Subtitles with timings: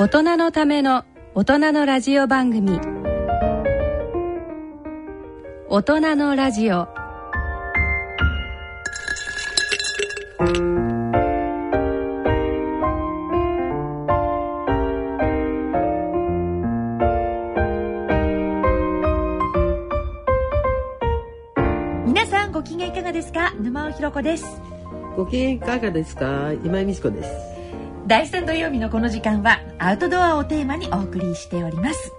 [0.00, 2.78] 大人のための大人のラジオ番組。
[5.68, 6.86] 大人のラジオ。
[22.06, 23.52] 皆さんご機嫌いかがですか？
[23.58, 24.62] 沼尾ひろ子です。
[25.16, 26.52] ご機嫌いかがですか？
[26.64, 27.57] 今井美智子です。
[28.08, 32.10] 第3土曜日のこの時間はアウトドアをテーマにお送りしております。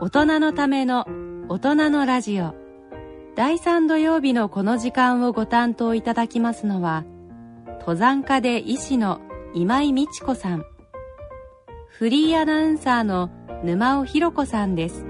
[0.00, 1.06] 大人のための
[1.50, 2.54] 大人のラジオ。
[3.36, 7.04] 第3土曜日のこの時間をご担当いただきますのは
[7.80, 9.20] 登山家で医師の
[9.54, 10.64] 今井美智子さん。
[11.98, 13.28] フリーアナウンサーの
[13.64, 15.04] 沼尾ひ子さんです。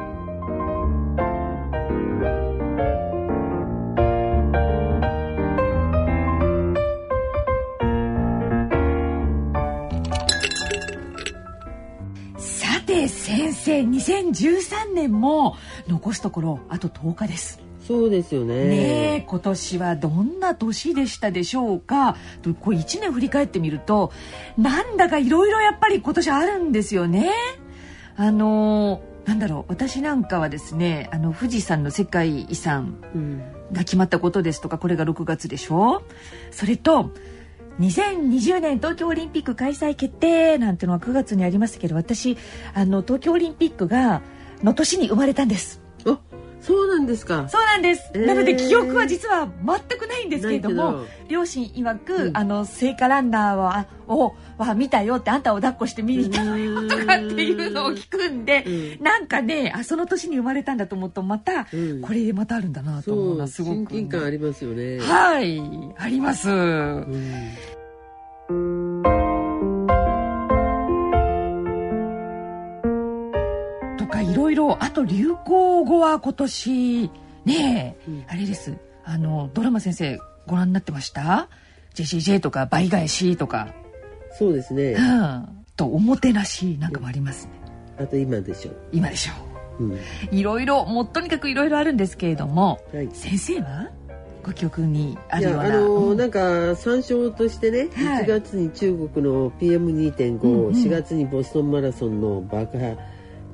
[12.38, 15.56] さて先生2013年も
[15.88, 17.67] 残すところあと10日です。
[17.88, 18.54] そうですよね。
[18.66, 22.16] ねえ今年はどんな年でしたでしょうか？
[22.42, 24.12] とこう1年振り返ってみると
[24.58, 27.32] なんだかいろいろやっぱり今年あるんですよね。
[28.16, 33.42] あのなんだろう私なんかはですねあの富士山の世界遺産うん。
[33.72, 36.02] が決まったことですとかこれが6月でしょ？
[36.50, 37.10] それと
[37.80, 42.36] 2020年東京オリンピック開催決定なんてのは9月にありますけど私
[42.74, 44.20] あの東京オリンピックが
[44.62, 45.80] の年に生まれたんです。
[45.84, 45.87] あ
[46.68, 47.48] そうなんですか。
[47.48, 48.26] そうなんです、えー。
[48.26, 52.36] なので記憶は実は全くないんですけれども両親曰く、うん。
[52.36, 59.02] あの聖火ランナーはをは見たよってあんたを抱っこして見に行ったわよとかっていうのを聞くんで、うん。
[59.02, 62.02] なんかねあその年に生まれたんだと思うとまた、うん。
[62.02, 64.98] これでまたあるんだなと思うのそうはすごく、親近感ありますよね。
[64.98, 65.58] はい
[65.96, 67.54] あります、うん
[74.80, 77.10] あと流行語は今年
[77.44, 78.24] ねえ、うん。
[78.28, 78.76] あれです。
[79.04, 81.48] あのドラマ先生ご覧になってました
[81.94, 83.68] ?JJJ とか倍返しとか、
[84.38, 84.92] そうですね。
[84.92, 87.52] うん、とおもてなしなんかもありますね、
[87.98, 89.32] あと今でしょ今でしょ
[89.82, 89.98] う。
[90.32, 93.08] いろいろもうとにかくいろいろあるんですけれどもはい。
[93.12, 93.90] 先生は？
[94.42, 95.68] ご記憶にあいるような。
[95.68, 96.16] やあのーうん。
[96.16, 98.24] なんか参照としてね、はい。
[98.24, 100.74] 1月に中国の PM2.5、うんうん。
[100.74, 102.96] 4月にボストンマラソンの爆破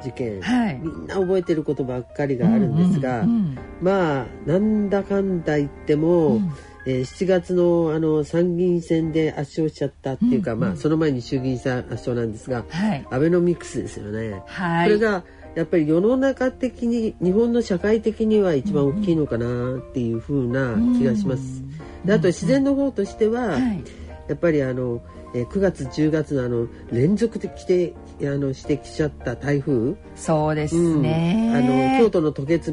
[0.04, 0.80] 事件、はい。
[0.82, 6.52] みんな覚えてることばっかりがあるんですが、うんうんまあなんだかんだ言っても、うん。
[6.86, 13.06] えー7月のあの参議院選で圧勝しちゃったっていうか、うんまあその前に衆議院選圧勝なんですがはい。
[13.10, 14.42] アベノミクスですよね。
[14.46, 14.88] はい。
[14.88, 21.62] これがやっぱり世の中的に日本の社会的には一番大きいのかなっていう風な気がします。
[22.04, 23.84] であと自然の方としては、はい。
[24.28, 25.02] やっぱりあの、
[25.34, 31.02] えー9月10月のあの連続的してあの指摘しちゃった台風、そうですうん。
[31.02, 32.72] ね、あの京都の渡月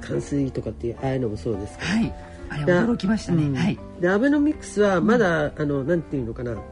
[0.00, 1.90] 冠水とかっていうああいうのもそうですけど。
[1.90, 2.14] はい。
[2.52, 3.56] あれ驚きましたね、うん。
[3.56, 3.78] はい。
[4.00, 6.56] でアベノミクスはまだ、あのなんていうのかな。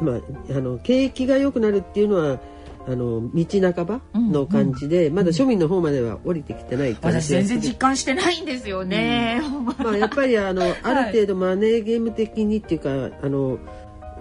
[0.00, 0.20] まあ
[0.50, 2.38] あの景気が良くなるっていうのは
[2.88, 9.40] あの道半ばの感じで、まだ庶民の方までは降りてきてない感じ私全然実感してないんですよね、
[9.76, 13.58] まあやっぱりあのある程度マネーゲーム的にっていうかあの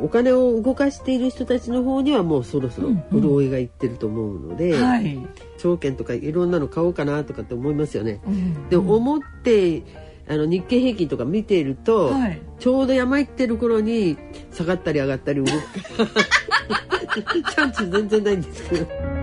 [0.01, 5.17] お金を動かしている人たちの方にはもうそろそろうんうん潤いがいってると思うので、はい、
[5.57, 8.21] 証券とかいろんなの買おうかなとかって思いますよね。
[8.25, 8.69] うん。
[8.69, 9.83] で思って
[10.27, 12.41] あの日経平均とか見ていると、はい。
[12.59, 14.17] ちょうど山行ってる頃に
[14.51, 15.51] 下がったり上がったり動く。
[17.15, 19.14] チャンス全然ないんですけど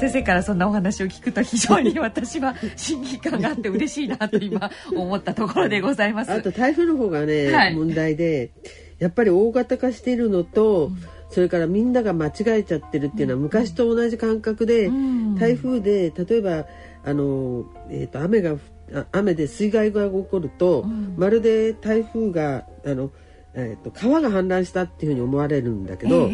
[0.00, 6.32] 先生からそんなお話を聞くと非常に 私は親近感があって嬉しいなと今思ったところでございます。
[6.32, 7.74] あと台風の方がね、はい。
[7.74, 8.50] 問題で
[8.98, 10.90] やっぱり大型化しているのと、
[11.28, 15.34] それからみんなが間違えちゃってるっていうのは昔と同じ感覚で、うん。
[15.36, 16.66] 台風で例えば
[17.04, 18.56] あの、えー、と雨が
[18.94, 21.14] あ雨で水害が起こると、ん。
[21.18, 23.10] まるで台風があの、
[23.52, 26.30] えー、と川が氾濫したっていうふうに思われるんだけど、えええ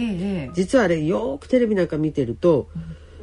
[0.49, 2.69] え実はあれよーくテレビなんか見てると、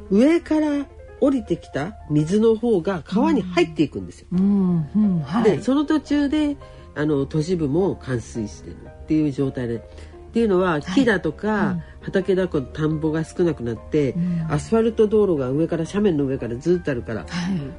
[0.09, 0.85] 上から
[1.19, 4.27] 降りてきた水の方が川に入っていくんですよ。
[4.33, 5.43] うんうんはい。
[5.43, 6.57] でその途中で
[6.95, 9.77] あの都市部も冠水してるっていう状態で。
[9.77, 14.47] っていうのは木だとか、畑だと田んぼが少なくなって、ん。
[14.49, 17.27] アスファルト道路が上から斜面の上からずっとあるからはい。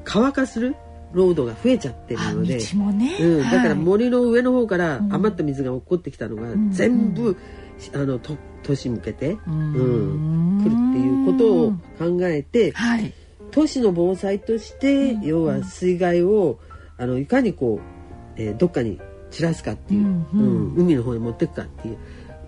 [0.05, 0.77] 乾化する
[1.13, 3.75] ロードが増えちゃってるので、ね、うん、だからはい。
[3.75, 6.71] 森の上の方からうん余った水が落っこってきたのがん。
[6.71, 7.37] 全部、
[7.95, 10.59] あのと都市向けて、ううん。
[10.59, 13.13] ん、来るっていうことを考えてはい。
[13.51, 15.23] 都市の防災として、うん。
[15.23, 16.59] 要は水害を
[16.97, 17.81] あのいかにこ
[18.37, 19.01] う、えーどっかに
[19.31, 20.41] 散らすかっていう、うんうん。
[20.41, 21.99] うん海の方に持っていくかっていう。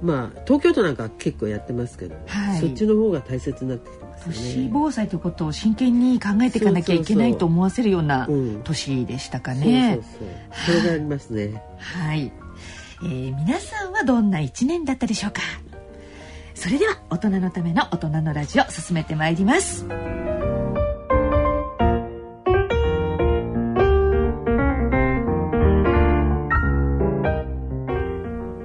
[0.03, 2.61] まあ東京都なんかは結構やってますけど、はい。
[2.61, 4.35] そっちの方が大切になってきてますね。
[4.35, 10.01] 市防災ということを真剣に考えていかなきゃいけないと思わせるようなうん年でしたかね。
[10.03, 10.29] そう。
[10.67, 11.63] そうそれがありますね。
[11.79, 12.33] はい、
[13.03, 15.43] えー皆さんはどんな一年だったでしょうか？
[16.55, 19.87] それでは大人のための大人のラジオ進めてまいります。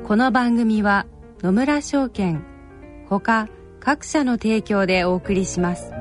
[0.08, 1.06] この番組は
[1.42, 2.44] 野村証券
[3.08, 3.48] ほか
[3.80, 6.01] 各社の提供でお送りします。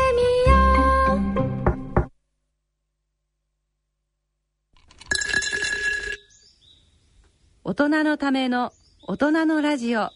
[7.71, 8.73] 大人のための
[9.07, 10.09] 大人のラジオ。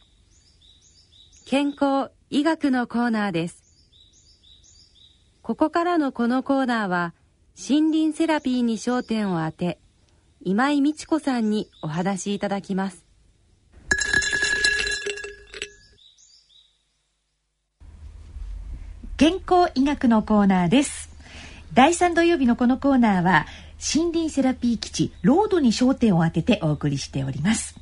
[1.45, 3.63] 健康医学のコーナーです。
[5.41, 7.13] ここからのこのコーナーは
[7.57, 9.79] 森林セラピーに焦点を当て
[10.41, 13.05] 今井美智子さんにお話しいただきます。
[19.15, 21.09] 健康医学のコーナーです。
[21.73, 23.45] 第3土曜日のこのコーナーは
[23.79, 27.75] 森林セラピー基地ロードに焦点を当ててお送りしております。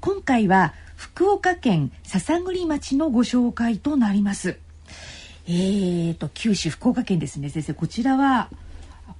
[0.00, 4.58] 今回は福岡県篠栗町のご紹介となります。
[5.46, 7.50] えーと九州福岡県ですね。
[7.50, 8.50] 先生こちらは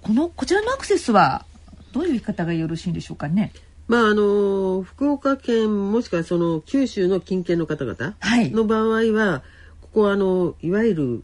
[0.03, 1.47] このこちらのアクセスは
[1.93, 3.53] どういう言い方がよろしいんでしょうかね？
[3.87, 8.51] まああの福岡県もしくはその九州の近県の方々はい。
[8.51, 9.43] の場合は
[9.81, 11.23] ここはあのいわゆる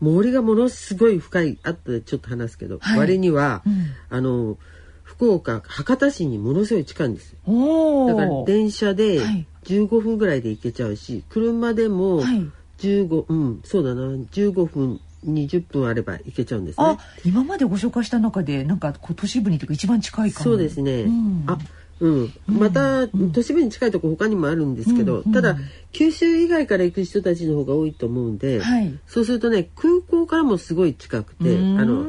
[0.00, 2.98] 森がものすごい深い後でちょっと話すけど、はい。
[2.98, 3.86] 割には、うん。
[4.10, 4.58] あの
[5.02, 9.46] 福岡博多市にものすごい近いんですだからお電車ではい。
[9.64, 12.50] 15分ぐらいで行けちゃうし車でもはい。
[12.78, 14.02] 15、うんそうだな。
[14.02, 16.86] 15分20分あれば行けちゃうんですね。
[16.86, 21.44] あ今までご紹介した中でなんかこう都市部にとか一番近いそうですね、うん。
[21.46, 21.58] あ
[21.98, 25.56] うん、また都市部に近いところ他にもあるんですけど、うんただ
[25.92, 28.98] 九州以外から行く人たちの方が多いと思うんで、はい。
[29.06, 31.80] そうするとね空港からもすごい近くてうん。
[31.80, 32.00] あの、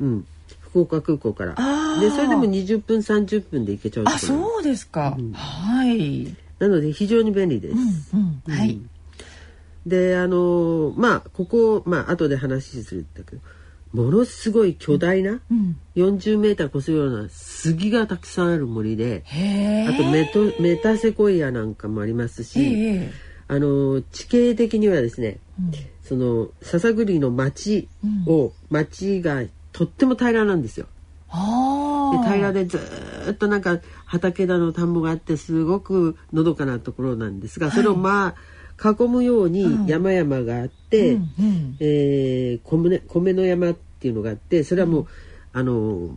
[0.00, 0.26] うん、
[0.60, 1.54] 福岡空港から。
[2.00, 5.32] でそれでも20分30分で行けちゃうとあそうですか、うん。
[5.32, 7.74] はい、なので非常に便利です。
[8.14, 8.80] うんうん、はい、
[9.86, 13.42] であのまあここまあ後で話するんだけど
[13.92, 19.24] ものすごい巨大な、うん、40メーター越すような杉がたくさんある森で
[19.88, 25.72] あとメトメタセコイアなんかもありますし、ええあの地形的にはですねうん。
[26.10, 27.88] その笹栗の町
[28.26, 29.42] を、町が
[29.72, 30.86] とっても平らなんですよ。
[32.12, 38.34] で平らでずーっとなんか畑だの田んぼがあってすごくのどかなところなんですが、それをまあ
[38.82, 41.76] 囲むように山々があって、うんうん。
[41.80, 45.06] えー米米の山っていうのがあってそれはもう、
[45.52, 46.16] あの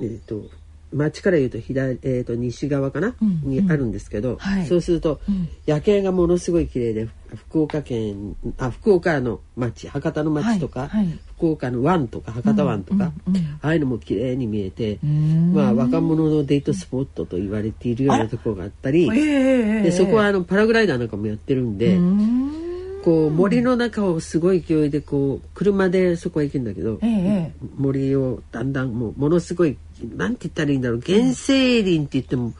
[0.00, 0.44] えっ、と
[0.92, 3.40] 町から言うと左、えー、と西側かな、うん。
[3.44, 4.66] にあるんですけど、はい。
[4.66, 5.48] そうすると、うん。
[5.66, 10.88] 夜景がものすごい綺麗で福岡県あ福岡の町博多の町とか、はい。
[10.88, 11.18] はい。
[11.36, 13.36] 福岡の湾とか博多湾とか、うん。
[13.36, 13.40] うん。
[13.40, 13.58] うん。
[13.62, 15.54] ああいうのも綺麗に見えて、ん。
[15.54, 19.82] まあ若者のデートスポットと言われているようなところがあったり、ええ。
[19.82, 22.69] でそこはあのパラグライダーなんかもやってるんで、うーん
[23.04, 29.78] こう森の中をすごい勢いでこう車でそこへ行くんだけど、ええ森をだんだんもうものすごい
[30.16, 31.00] なんて言ったらいいんだろう。
[31.00, 32.52] 原生林って言っても、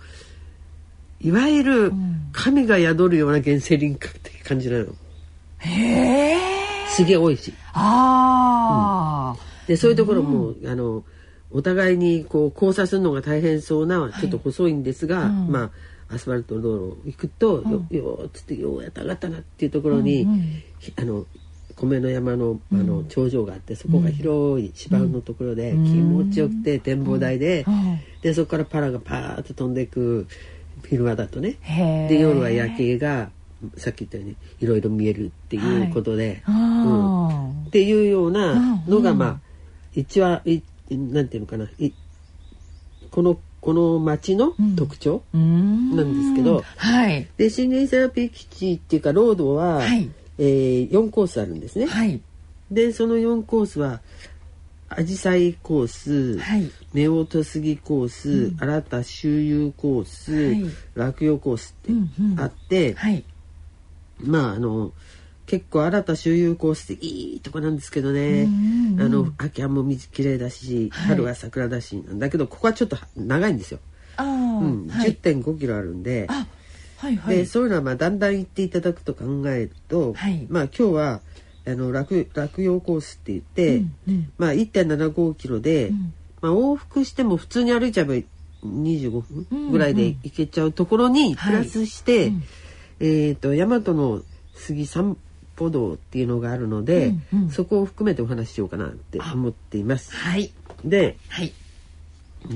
[1.21, 1.93] いわゆる
[2.33, 4.87] 神が宿るような原生林かって感じなの。
[5.59, 6.37] へえ。
[6.89, 7.53] すげえ多いし。
[7.73, 11.05] ああ、でそういうところも、あの
[11.51, 15.49] お互いにこう交差するのが大変そうなちょっと細いんですが、うん。
[15.49, 15.71] まあ
[16.13, 20.63] アスファルトの道路を行くと、よよーっつってようやった上がったなっていうところに、うんうん。
[20.79, 21.27] ひあの
[21.77, 25.85] 米の山のあの頂上があってそこが広い芝生のところで、うん。
[25.85, 28.01] 気持ちよくて展望台で、うん。
[28.23, 30.27] でそこからパラがパーッと飛んでいく
[30.89, 31.57] 昼間だとね。
[32.09, 33.31] で夜は夜景が
[33.77, 37.69] さっき言ったようにいろいろ見えるっていうことで、あー。
[37.69, 39.41] っていうようなのが、うんまあ
[39.95, 41.93] 一応いなんていうのかない
[43.11, 47.29] このこの町の特徴、なんですけどはい。
[47.37, 50.11] で森林セラピー基地っていうかロードは、はい。
[50.39, 51.87] えー、4コースあるんですね。
[51.87, 52.21] はい。
[52.71, 54.01] でその4コースは
[54.89, 56.71] アジサイコース、はい。
[57.09, 60.65] 夫婦杉コース、新田周遊コース、はい。
[60.95, 62.41] 落葉コースってうんうん。
[62.41, 63.25] あって、はい。
[64.19, 64.93] まああの
[65.51, 69.01] 結構新た周遊コースっていいとこなんですけどね、うんうんうん。
[69.03, 71.09] あの秋はもう水きれいだしはい。
[71.09, 73.81] 春は桜だしなんだけどここはちょっと長いんですよ、
[74.21, 74.87] うん。
[74.89, 75.11] はい。
[75.11, 76.47] 10.5キロあるんで、あ
[76.99, 77.37] はいはい。
[77.39, 80.47] でそういうのはまあだんだん行っていただくと考えると、はい。
[80.49, 81.21] まあ今日は
[81.67, 84.33] あの落落葉コースって言って、うんうん。
[84.39, 86.15] まあ1.75キロで、ん。
[86.41, 88.15] まあ往復しても普通に歩いちゃえば
[88.65, 92.43] 25分ぐらいで行けちゃうところにプラスして、うん。
[93.01, 94.23] えっ、と大和の
[94.55, 95.17] 杉散
[95.61, 97.51] 歩道っていうのがあるので、うんうん。
[97.51, 100.17] そこを含めてお話ししようかなって思っています。
[100.17, 100.51] はい。
[100.85, 101.53] ではい。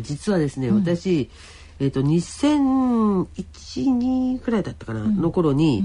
[0.01, 1.29] 実はですね、私
[1.81, 5.85] えっ、と2001-2くらいだったかな、の頃に、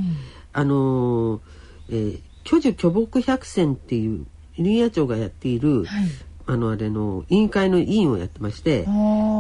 [0.53, 1.41] あのー
[1.89, 6.05] えー巨樹巨木百選っていう林野庁がやっている、はい。
[6.47, 8.87] あのあれの委員会の委員をやってまして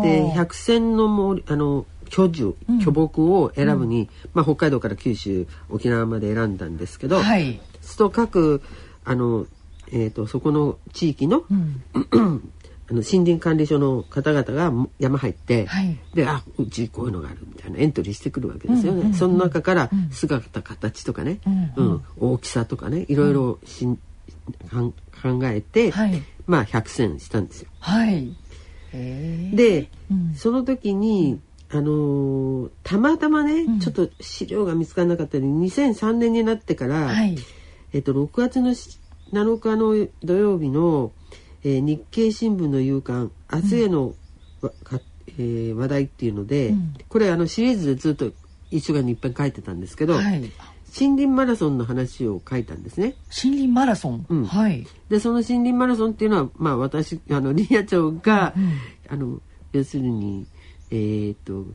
[0.03, 7.59] で百選の森あの巨樹巨木を選ぶに、まあ、北海道から九州沖縄まで選んだんですけど、はい
[7.89, 8.61] すると各
[9.03, 9.45] あの、
[9.91, 11.83] えー、とそこの地域の,、うん。
[12.91, 15.95] あの森林管理所の方々が山入って、はい。
[16.15, 19.01] であうちこういうのがあるみたいなエントリーしてくるわけですよね。
[19.01, 21.39] うんうんうんその中から姿形とかね、
[21.75, 21.87] ううん。
[21.93, 22.03] ん。
[22.19, 23.97] 大きさとかねいろいろしん、
[24.71, 26.23] かん考えて、はい。
[26.47, 27.69] まあ100選したんですよ。
[27.79, 28.35] はい。
[28.91, 30.33] で、うん。
[30.35, 33.79] その時に、あのーたまたまね、ん。
[33.79, 37.37] ちょっと資料が見つからなかったのに2003年になってから、はい
[37.93, 38.99] えっと、6月のし
[39.31, 41.11] 7日の土曜日の、
[41.63, 44.15] えー日経新聞の夕刊「明日への
[44.61, 44.99] わ、か
[45.37, 46.93] えー話題」っていうので、うん。
[47.07, 48.31] これあのシリーズでずっと
[48.71, 50.51] 1週間にいっぱい書いてたんですけど、はい。
[50.99, 53.15] 森林マラソンの話を書いたんですね。
[53.43, 54.45] 森林マラソン、うん。
[54.45, 54.87] はい。
[55.09, 58.73] でその森林マラソンっていうのはまあ私あの林野庁が、うん。
[59.09, 59.41] あの
[59.71, 60.47] 要するに
[60.91, 61.65] えーっと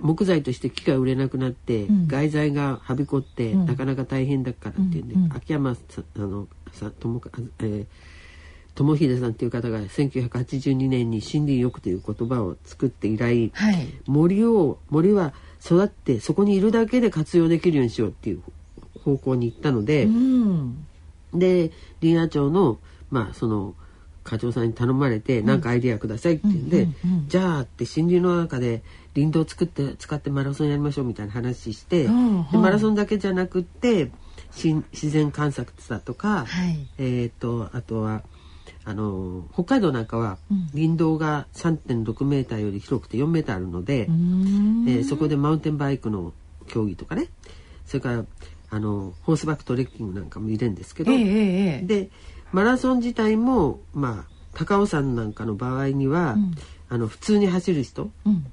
[0.00, 2.08] 木材として木が売れなくなって、うん。
[2.08, 3.66] 外材がはびこって、うん。
[3.66, 5.32] なかなか大変だからっていうんで、うんうん。
[5.32, 5.80] 秋山さ
[6.16, 7.30] あのさともか
[7.60, 7.86] えー
[8.76, 13.88] 友秀さんっていう方が1982年に「森林浴」という言葉を作って以来はい。
[14.06, 15.32] 森を森は
[15.64, 18.42] 育ってそこにいるだけで活用できるようにしようっていう
[19.02, 20.86] 方向に行ったので、うん。
[21.34, 22.78] で林野庁の
[23.10, 23.74] まあその
[24.26, 26.88] 課長さんに頼まれて何かアイディアくださいって言うんで、
[27.28, 28.82] じゃあって森林の中で
[29.14, 32.10] 林道を作って使ってマラソンやりましょうみたいな話して、で
[32.58, 34.10] マラソンだけじゃなくって
[34.50, 36.86] し自然観察だとか、はい。
[36.98, 38.22] えっ、とあとは
[38.84, 40.66] あの北海道なんかはうん。
[40.74, 46.32] 林道が3.6メーターより広くて4メーターあるので、えーそこでマウンテンバイクの
[46.66, 47.28] 競技とかね
[47.86, 48.24] それから
[48.70, 51.86] あのホースバックトレッキングなんかも入れるんですけど、ええええ。
[51.86, 52.10] で
[52.56, 56.54] マラソン自体もまあ高尾山なんかの場合には、うん。
[56.88, 58.08] あの普通に走る人。
[58.24, 58.46] うん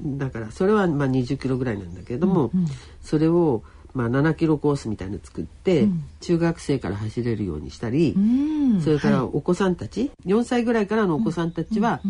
[0.00, 0.18] うん。
[0.18, 2.66] だからそれはまあ20キロぐらいなんだけれども、うんうん。
[3.02, 6.04] それをまあ7キロコースみたいなの作って、うん。
[6.20, 12.00] 中学生から走れるようにしたり、うんそれからはいお子さんたち、4歳ぐらいからのお子さんたちは、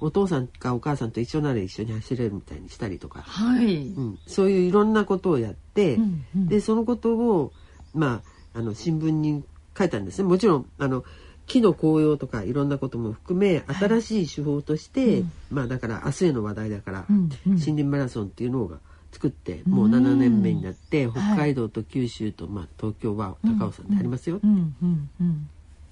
[0.00, 3.86] お父さんかお母さんと一緒なら一緒に走れるみたいにしたりとか、はい。
[3.86, 5.98] うん、そういういろんなことをやって、
[6.34, 7.52] でそのことを
[7.94, 8.20] ま
[8.52, 9.44] ああの新聞に
[9.80, 10.28] 書いたんですね。
[10.28, 11.04] もちろんあの
[11.46, 15.32] 木の紅葉とかいろんなことも含め新しい手法として、うん。
[15.50, 17.52] まあだから明日への話題だから、うんうん。
[17.54, 18.78] 森林マラソンっていうのが
[19.10, 24.38] 作ってもう7年目になって、ん北海道と九州と、まあ、東京は高尾山でありますよ。
[24.42, 25.48] うんうんうん。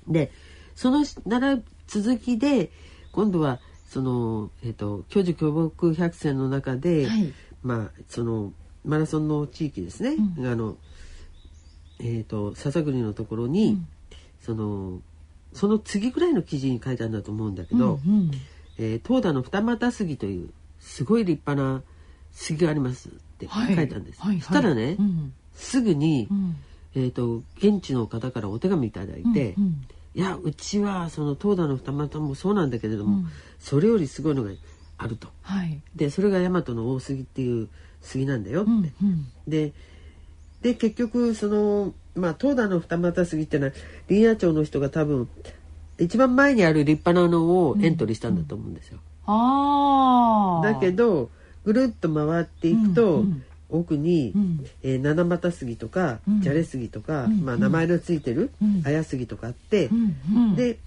[0.07, 0.31] で
[0.77, 2.71] そのなら続きで
[3.11, 7.33] 今度はその、えっと巨樹巨木百選の中で、はい。
[7.63, 8.53] まあその
[8.85, 10.47] マラソンの地域ですね、うん。
[10.47, 10.77] あの
[12.01, 13.81] えー、と笹栗のところに、
[14.41, 15.01] その
[15.53, 18.31] その次ぐらいの記事に書いたんだと思うんだけど、うんうん。
[18.79, 21.83] えー東田の二股杉というすごい立派な
[22.33, 24.21] 杉がありますって書いたんです。
[24.21, 26.57] はいしたらね、うんすぐに、うん。
[26.95, 29.87] えー、と現地の方からお手紙いただいて、うん。
[30.15, 33.27] いやうちはその東田の二股もそうなんだけれども、うん。
[33.59, 34.51] それよりすごいのが
[34.99, 35.29] あると。
[35.43, 35.81] はい。
[35.97, 37.69] でそれが大和の大杉っていう
[38.01, 38.71] 杉なんだよって。
[38.71, 39.27] うんうん。
[39.49, 39.73] で
[40.63, 43.73] で結局そのまあ東田の二股杉っていうのは
[44.09, 45.29] 林野庁の人が多分
[45.99, 48.99] 一番前にある立派なのをエントリーしたんだと思うんですよ。
[49.27, 51.31] ああだけど
[51.65, 53.45] ぐるっと回っていくと、うんうん。
[53.71, 54.67] 奥に、うん。
[54.83, 56.41] えー七股杉とか、うん。
[56.41, 57.45] じゃれ杉とか、うん。
[57.45, 58.83] まあ、名前のついてる、うん。
[58.87, 60.17] 綾杉とかあって、うん。
[60.35, 60.57] うん。
[60.57, 60.79] で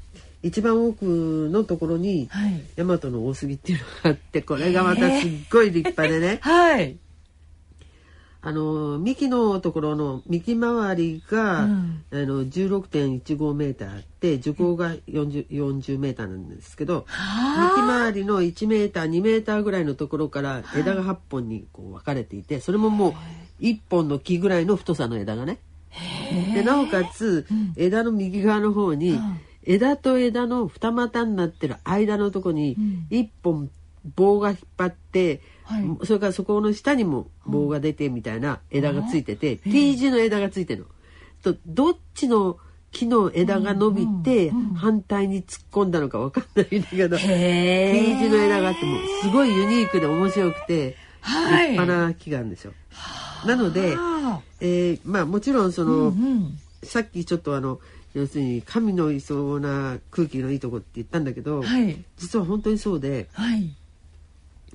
[0.42, 2.64] 一番奥のところにはい。
[2.76, 6.40] 大和の大杉っていうのがあってこれがまたすっごい立派でね。
[6.44, 6.98] はい
[8.44, 12.04] あの幹のところの幹周りが、うん。
[12.12, 23.16] あの16.15メーターあって樹高が 40, 40メーターなんですけどは幹周りの1メーター2メーターぐらいのところから枝が8本にこう分かれていてそれもも
[23.60, 25.60] う1本の木ぐらいの太さの枝がね。
[26.54, 27.46] でなおかつ
[27.76, 29.20] 枝の右側の方に
[29.64, 33.08] 枝と枝の二股になってる間のとこにん。
[33.10, 33.70] 1本
[34.16, 35.42] 棒が引っ張って、
[35.72, 36.06] はい。
[36.06, 40.82] それからそこの下にも棒が出てみたいな枝がついてて、T 字の枝がついてる
[41.44, 41.54] の。
[41.54, 42.58] とどっちの
[42.92, 51.72] 木の枝が伸びて反対に突っ込んだのかわかんないんだけど、へ T 字の枝があってもうすごいユニークで面白くて立はい。
[51.72, 52.74] 派な木があるんですよ。
[53.46, 56.60] なので、あえーまあもちろんその、ーうん。
[56.84, 57.80] さっきちょっとあの
[58.14, 62.04] 要するに神のいそうな空気のいいとこって言ったんだけど、はい。
[62.18, 63.70] 実は本当にそうではい。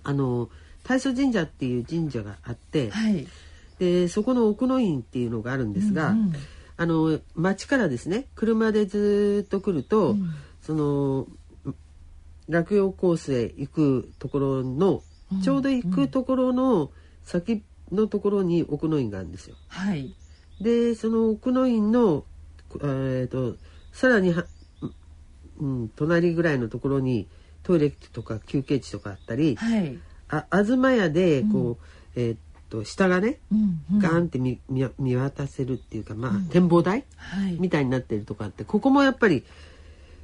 [0.04, 0.48] あの
[0.86, 3.26] 大祖神社っていう神社があって、はい。
[3.78, 6.32] でそこの奥の院っていうのがあるんですが、うんうん。
[6.78, 10.30] あの町からですね車でずっと来ると、うん。
[10.62, 11.26] その
[12.48, 15.02] 落葉コースへ行くところの、
[15.42, 16.92] ちょうど行くところの
[17.24, 19.56] 先のところに奥の院があるんですよ。
[19.68, 20.14] はい。
[20.60, 22.24] でその奥の院の、
[22.76, 23.56] えー、と
[23.92, 24.46] さらには、
[25.58, 27.28] うん、隣ぐらいのところに
[27.62, 32.36] トイレとか休憩地とかあったり、はいあ東屋でこう、えー、
[32.68, 33.98] と下がね、うんうん。
[33.98, 37.56] ガーンって見見見渡せるっていうか、まあ展望台はい。
[37.58, 39.44] みたいになってるとこあってここもやっぱり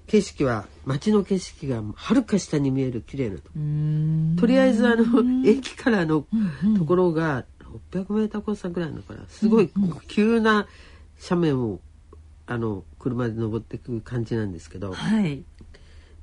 [0.06, 6.26] 景色は街の景色がはるか下に見える綺麗なととりあえずあの駅からの
[6.62, 7.44] うんところが
[7.92, 9.70] 600メーターコースぐらいだからすごい
[10.08, 10.66] 急な
[11.22, 11.80] 斜面を
[12.46, 14.92] あの車で登っていく感じなんですけど。
[14.92, 15.44] はい。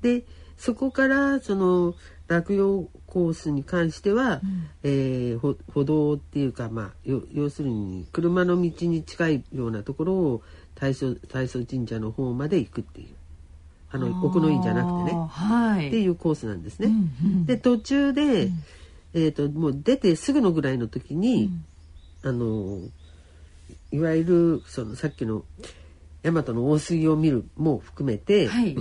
[0.02, 0.24] で
[0.60, 1.96] そこからその
[2.28, 4.42] 落葉コースに関しては、
[4.84, 10.44] えーほ歩道っていうか、まあ、よ要するに車の道に近いようなところを
[10.76, 13.16] 大祖大祖神社の方まで行くっていう。
[13.92, 15.28] あの奥の院じゃなくてね。
[15.32, 15.88] はい。
[15.88, 16.90] っていうコースなんですね。
[16.90, 17.46] うんうん。
[17.48, 18.52] で途中で、
[19.16, 21.50] えー、ともう出てすぐのぐらいの時に、
[22.22, 22.82] あの
[23.92, 25.44] いわゆるそのさっきの
[26.22, 28.78] 大和の大杉を見るも含めて、はい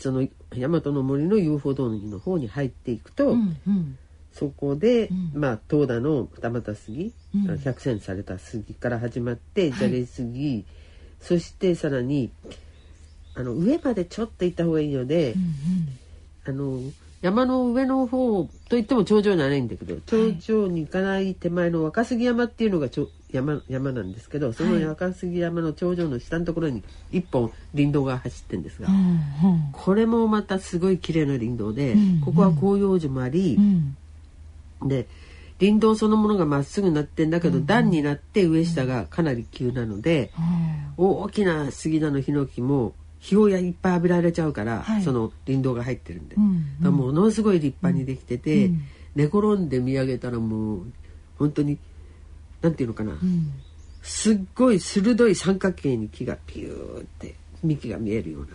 [0.00, 3.98] その大和の森の遊歩道の方に入っていくと、うんうん。
[4.32, 5.32] そこで、ん。
[5.34, 7.58] まあ東田の二股杉、うん。
[7.58, 10.64] 百選された杉から始まってじゃれ杉、
[11.20, 12.30] そしてさらに
[13.34, 15.34] あの上までちょっと行った方がいいので、
[16.46, 16.80] あの
[17.22, 29.68] 山の上の方といっても頂上じゃないんだけど頂上に行かない手前の若杉山っていうのがちょ山山なんですけどその若杉山の頂上の下のところに一本林道が走ってるんですが、うんうん。
[29.72, 33.96] これもまたすごい綺麗な林道で、うんここは広葉樹もありう、ん。
[34.88, 35.06] で
[35.60, 40.32] 林道そのものがまっすぐなってんだけど、段になって上下がかなり急なので、
[40.96, 45.02] 大きな杉だのヒノキも日をいっぱい浴びられちゃうから、はい。
[45.02, 46.78] その林道が入ってるんで、うん。
[46.78, 48.80] だからものすごい立派にできてて、うん。
[49.14, 50.86] 寝転んで見上げたらもう
[51.38, 51.78] 本当に
[52.62, 53.52] なんていうのかな、うん。
[54.02, 58.48] すっごい鋭い三角形に木がピューって幹が見えるような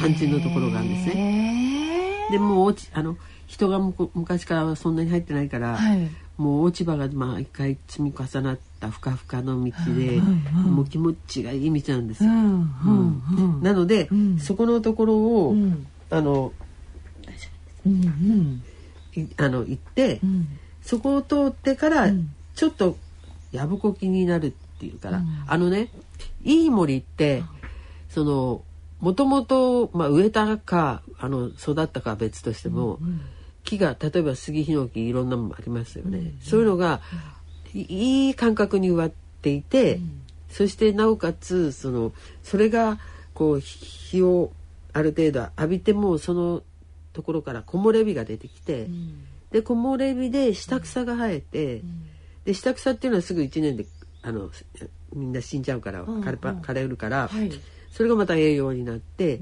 [0.00, 2.28] 感じのところがあるんですね。
[2.28, 3.16] へでもう落ちあの
[3.46, 3.78] 人が
[4.14, 6.10] 昔からはそんなに入ってないから、はい。
[6.36, 10.20] もう落ち葉がまあ一回積み重なったふかふかの道で、
[10.52, 12.30] もう気持ちがいい道なんですよ。
[12.30, 13.22] うんうん
[13.56, 13.62] うん。
[13.62, 14.38] なので、ん。
[14.38, 15.86] そこのところを、うん。
[16.10, 16.52] あの
[17.86, 18.62] うんうん。
[19.14, 20.48] いあの行って、うん。
[20.82, 22.34] そこを通ってからん。
[22.56, 22.96] ちょっと
[23.54, 25.88] やぶこきになるっていうから、あのね
[26.42, 27.42] いい森って
[28.08, 28.62] その
[29.00, 32.98] もともとまあ植えたかあの育ったかは別としても、
[33.62, 37.00] 木が例えば杉ヒノキいろんなものありますよね、そういうのが
[37.74, 37.82] い
[38.28, 39.12] いい感覚に植わっ
[39.42, 40.00] ていて、
[40.48, 42.12] そしてなおかつその
[42.42, 42.98] それが
[43.34, 44.52] こう日を
[44.92, 46.62] ある程度浴びてもその
[47.12, 48.88] ところから木漏れ日が出てきて、
[49.50, 51.82] で木漏れ日で下草が生えて、
[52.44, 53.86] で下草っていうのはすぐ1年で
[54.22, 54.50] あの
[55.14, 57.50] みんな死んじゃうから枯れぱ枯れるから、はい。
[57.90, 59.38] それがまた栄養になって、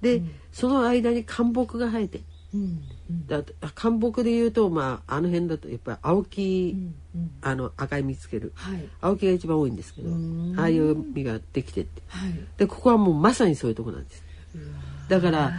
[0.00, 2.20] で、その間に干木が生えて
[2.54, 2.80] うん
[3.26, 3.42] だ
[3.74, 6.94] 干木でいうと、まあ、あの辺だとやっぱり青木、うん
[7.40, 8.52] あの赤い実つける。
[8.54, 8.88] はい。
[9.00, 10.54] 青木が一番多いんですけどうん。
[10.56, 12.02] ああいう実ができてって。
[12.06, 12.32] はい。
[12.56, 14.22] でここはもうまさにそういうとこなんです。
[15.08, 15.52] だから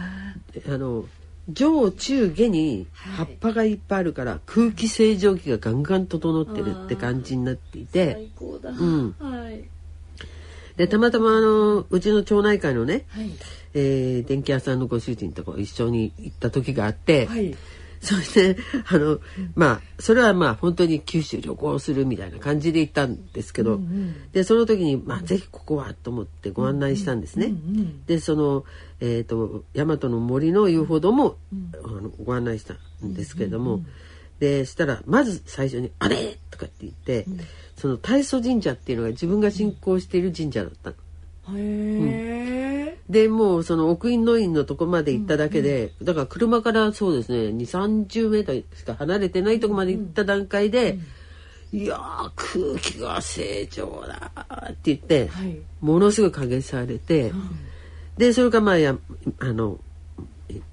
[0.68, 1.04] あの
[1.52, 8.12] 上中下に葉っぱがいっぱいあるから、空気清浄機がガンガン整ってるって感じになっていて。
[8.12, 8.70] 最高だ。
[8.70, 9.14] うん。
[9.18, 9.64] はい。
[10.76, 13.30] でたまたまあのうちの町内会のね、はい。
[13.74, 17.54] えー電気屋さんのご主人とこ一緒に行った時があって、はい
[18.00, 19.20] そしてあの
[19.54, 23.78] まあそれはまあ本当に九州旅行するみたいな感じで行ったんですけど、
[24.32, 27.52] でその時に、まあ、ぜひここはと思ってご案内したんですね。
[28.06, 28.64] でその、
[29.00, 31.36] えー、と大和の森の遊歩道も、
[31.84, 33.82] あのご案内したんですけれども、
[34.38, 37.26] でしたらまず最初に「あれ!」とかって言って、
[37.76, 40.96] その大祖神社っていうのが自分が信仰している神社だったの。
[41.56, 50.96] へえでもうその奥院の院のとこまで行っただけで、だから車からそうですね2 3 0メートルしか離れてないとこまで行った段階で
[51.72, 54.30] 「いやー空気が正常だ」
[54.70, 55.58] って言って、はい。
[55.80, 57.32] ものすごい加減されて、
[58.16, 58.96] でそれからまあや
[59.40, 59.80] あの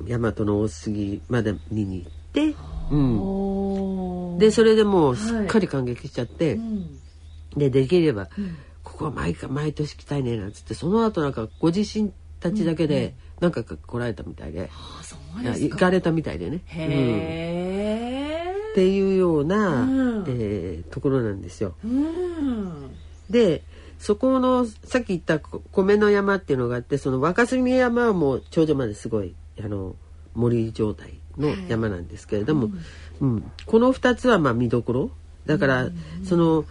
[0.05, 2.55] 大和の大杉まで見に行って、
[2.91, 6.99] うん、でそれでもうすっかり感激しちゃって、うん。
[7.55, 8.29] でできれば、
[8.87, 16.61] ここは毎回毎年来たいねなんつってその後なんかご自身たちだけで何回か来られたみたいで、あそうで行かれたみたいでね。
[16.73, 16.79] う
[18.63, 20.25] んっていうような、うん。
[20.27, 21.75] えーところなんですよ。
[21.83, 22.95] うん。
[23.29, 23.63] で
[23.99, 29.95] そこのさっき言ったこ米の山っていうのがあってその若杉山はもう頂上まですごいあの
[30.33, 32.69] 森状態の山なんですけれども、
[33.19, 33.51] うん。
[33.65, 35.11] この2つはまあ見どころ。
[35.45, 35.89] だから、
[36.25, 36.65] その、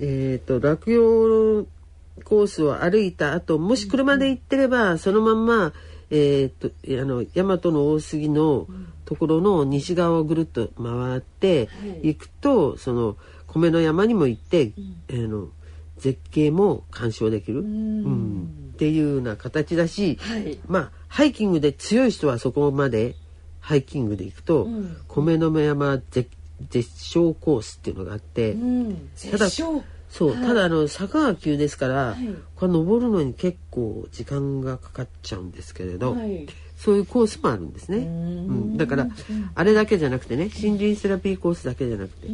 [0.00, 1.66] えー、と落葉
[2.24, 5.72] コースを歩いた後もし車で行ってればそのまんま、
[6.10, 8.66] えー、とあの大和の大杉の
[9.04, 11.68] ところの西側をぐるっと回って
[12.02, 14.72] 行くと、その米の山にも行って、
[15.10, 15.48] あの
[15.98, 18.70] 絶景も鑑賞できる、うん。
[18.72, 20.58] っていうような形だし、はい。
[20.66, 23.14] まあハイキングで強い人はそこまで
[23.60, 24.96] ハイキングで行くと、ん。
[25.08, 26.30] 米の山絶
[26.70, 29.10] 絶唱コースっていうのがあって、うん。
[29.30, 32.34] ただそう、ただあの坂が急ですから、い。
[32.56, 36.46] これ登るのに結構時間がかかっちゃうんですけれど、はい。
[36.76, 37.98] そういうコースもあるんですね。
[37.98, 39.08] うん、だから、
[39.54, 42.28] あれだけじゃなくてね森林セラピーコースだけじゃなくて、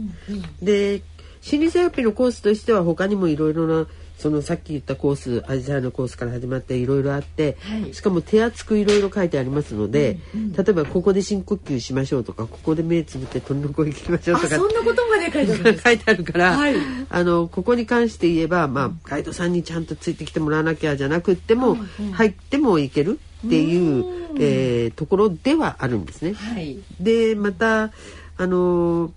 [0.62, 1.03] で
[1.44, 3.87] 森林セラピーのコースとしては他にもいろいろな
[4.18, 7.94] そのさっき言ったコースアジサイのコースから始まっていろいろあって、はい。
[7.94, 10.18] しかも手厚くいろいろ書いてありますので、
[10.57, 16.74] 例えばここで深呼吸しましょうとかここで目つぶって鳥の声聞きましょうあとかそんなことまで書いてある 書いてあるから、はい
[17.11, 21.77] あのここに関して言えば、まあ、ガイドさんにちゃんとついてきてもらわなきゃじゃなくっても、
[22.12, 24.05] 入ってもいけるっていう、
[24.40, 26.35] えーところではあるんですね。
[26.35, 26.79] はい。
[27.01, 27.92] でまた
[28.37, 29.12] あの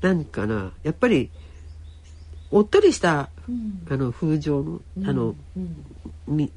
[0.00, 1.30] 何かなやっぱり
[2.50, 3.30] おっとりした、
[3.90, 5.34] あの風情のあの、
[6.28, 6.52] み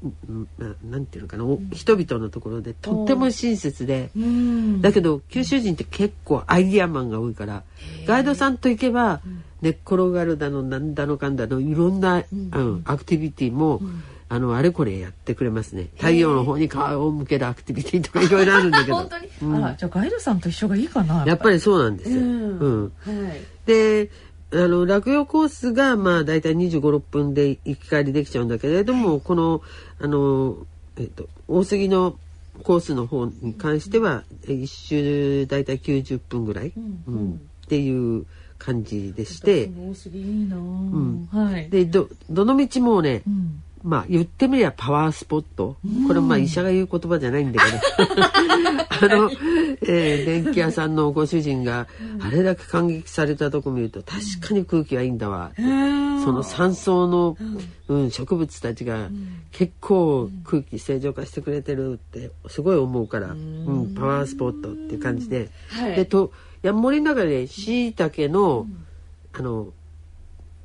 [0.58, 4.10] ななんていうのかな、お人々のところでとっても親切で。
[4.16, 4.80] うん。
[4.82, 7.64] だけど九州人って結構アイディアマンが多いから
[8.06, 9.20] ガイドさんと行けば
[9.62, 12.82] 寝っ転がるだのなんだのかんだのいろんな、うん。
[12.84, 13.80] アクティビティも、
[14.32, 15.88] あのあれこれやってくれますね。
[15.96, 18.94] 太陽の方に顔を向けるアクティビティとかいろいろあるんだけど。
[19.02, 21.58] 本当に、あらじゃあガイドさんと一緒がいいかなやっぱり。
[21.58, 22.20] そうなんですよ。
[22.20, 22.58] うん。
[22.58, 22.92] うん。
[23.04, 23.40] はい。
[23.66, 24.08] で
[24.52, 29.62] あの落葉コースがまあ大体2 5 6分で行き帰りできちゃうんだけれども、この
[30.00, 30.58] あの、
[30.96, 32.14] えっと、大杉の
[32.62, 37.40] コースの方に関してはえ一周大体90分ぐらい、うん。
[37.66, 38.26] っていう
[38.58, 40.56] 感じでして、いいな、
[41.32, 41.68] はい。
[41.68, 47.78] でどどの道もね、うんまあ言ってみりゃパワースポット、これはまあ医者が言う言葉じゃないんだけど。
[49.02, 49.30] あの、
[49.82, 51.86] えー電気屋さんのご主人が
[52.20, 55.52] あれだけ感激されたとこ見ると確かに空気がいいんだわ。
[55.52, 57.36] って、その山荘の、
[57.88, 59.08] うん、植物たちが
[59.52, 65.96] 結構空気正常化してくれてるってすごい思うから、うん、パワースポットっていう感じで、はい。
[65.96, 68.66] でと山森の中でしいたけの、
[69.32, 69.68] あの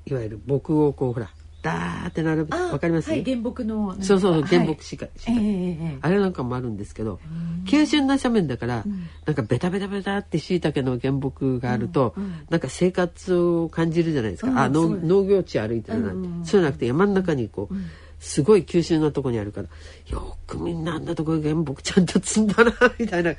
[0.05, 1.29] いわゆる牧をこうほら
[1.65, 4.43] ダーって並ぶわかります、はい原木のそうそうはい。
[4.43, 5.31] 原木しか、しか。
[5.31, 7.19] ええええあれなんかもあるんですけど
[7.67, 8.83] 急峻な斜面だから、
[9.25, 12.13] なんかベタベタベタってしいたけの原木があると、
[12.49, 17.75] なんか生活を感じるじゃないですか、うんあ農農業地歩いてるなんて、うんうんそうじゃなくて山の中にこう、
[18.19, 19.67] すごい急峻なとこにあるから
[20.07, 23.35] よくみんなあんなとこ原木ちゃんと積んだなみたいな違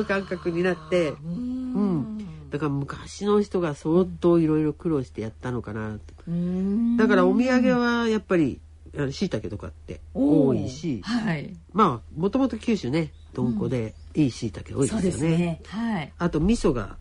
[0.00, 2.18] う感覚になって、うん
[2.54, 5.98] だから昔の人が相当いろいろ苦労してやったのかな
[6.96, 8.60] だからお土産はやっぱり
[9.10, 11.52] しいたけとかって多いし、はい。
[11.72, 15.62] まあもともと九州ね豚骨でいいしいたけ多いですよね,、ですね。
[15.66, 16.12] はい。
[16.16, 16.96] あと味噌が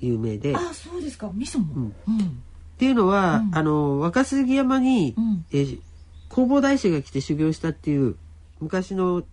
[0.00, 0.52] 有名で。
[0.52, 1.30] っあそうですか。
[1.32, 1.74] 味噌も。
[1.74, 1.82] うん。
[2.06, 2.42] うん。
[2.76, 3.56] ていうのは、うん。
[3.56, 5.46] あの若杉山に、うん。
[5.50, 5.80] えー
[6.28, 8.14] 弘法大師が来て修行したっていう
[8.60, 9.24] 昔の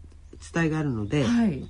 [0.51, 1.61] 伝えがあるので、はい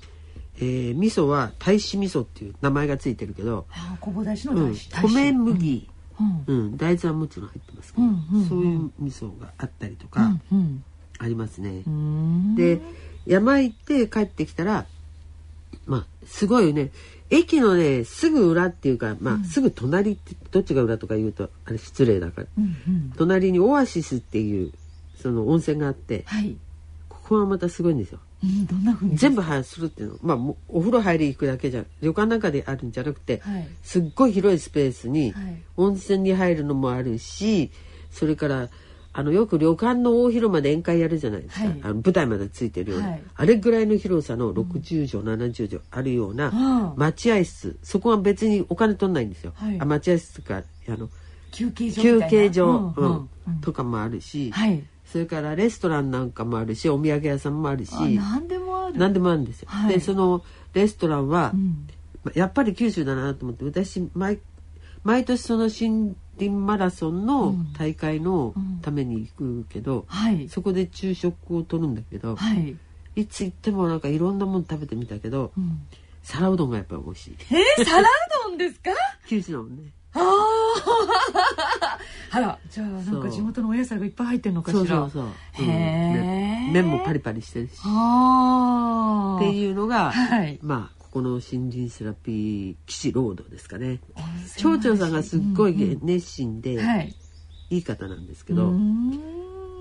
[0.57, 5.89] えー味噌は大使味噌っていう名前がついてるけど、あ小林のうん大使大使米麦、
[6.19, 6.43] うん。
[6.47, 8.49] うん大豆はもちろん入ってますけど、うんうんうん。
[8.49, 10.83] そういう味噌があったりとうかんうん。
[11.19, 11.83] ありますね。
[11.85, 12.55] うん。
[12.55, 12.81] で
[13.25, 14.85] 山行って帰ってきたら
[15.85, 16.91] まあすごいね。
[17.29, 22.47] 駅のねすぐ裏っていうか、まあすぐ隣ってどっちが裏とか言うとあれ失礼だから。
[22.57, 23.13] うんうん。
[23.17, 24.71] 隣にオアシスっていう
[25.21, 26.55] その温泉があってはい
[27.27, 28.19] ここはまたすごいんですよ。
[28.41, 30.17] うんどんな風に全部はするっていうの。
[30.21, 33.67] まあお風呂入り行くだけじゃ旅館の中であるんじゃなくて、はい。
[33.83, 35.61] すっごい広いスペースにはい。
[35.75, 37.69] 温泉に入るのもあるし
[38.09, 38.69] それから
[39.11, 41.79] あのよく旅館の大広間で宴会やるじゃないですか、はい。
[41.83, 43.23] あの舞台までついてるような、はい。
[43.35, 47.77] あれぐらいの広さの60畳、70畳あるような待合室。
[47.83, 49.77] そこは別にお金取んないんですよ、はい。
[49.81, 51.09] あ待合室とかあの
[51.51, 52.27] 休憩所休な。
[52.27, 53.29] 憩所、うんうんうん。
[53.47, 53.61] うん。
[53.61, 58.97] とかもあるし、はいそれからレストランなんかもあるしお土産屋さんもあるしあ何でもある。
[58.97, 59.69] 何でもあるんですよ。
[59.71, 59.93] はい。
[59.93, 60.43] でその
[60.73, 61.87] レストランは、うん。
[62.23, 64.39] まやっぱり九州だなと思って私毎
[65.03, 70.49] 毎年その森林マラソンの大会のために行くけど、はい。
[70.49, 72.75] そこで昼食をとるんだけど、はい。
[73.15, 75.87] い、つ行ってもなんかいろんなもの食べてみたけど、うん。
[76.21, 77.37] 皿うどんがやっぱり美味しい。
[77.77, 78.03] えー皿う
[78.47, 78.91] どんですか？
[79.27, 79.83] 九州だもんね
[82.29, 84.79] あらじゃあなんか地元のお野菜がいっぱい入ってるのかしら？
[84.85, 86.11] そうそうそう、へー。
[86.23, 87.71] ね麺もパリパリしてるし。
[87.71, 90.59] っていうのが、はい。
[90.61, 94.01] まあここの森林セラピー基地ロードですかね。
[94.57, 95.99] 町長さんがすっごいうんうん。
[96.05, 97.15] 熱心で、はい。
[97.69, 98.69] いい方なんですけど、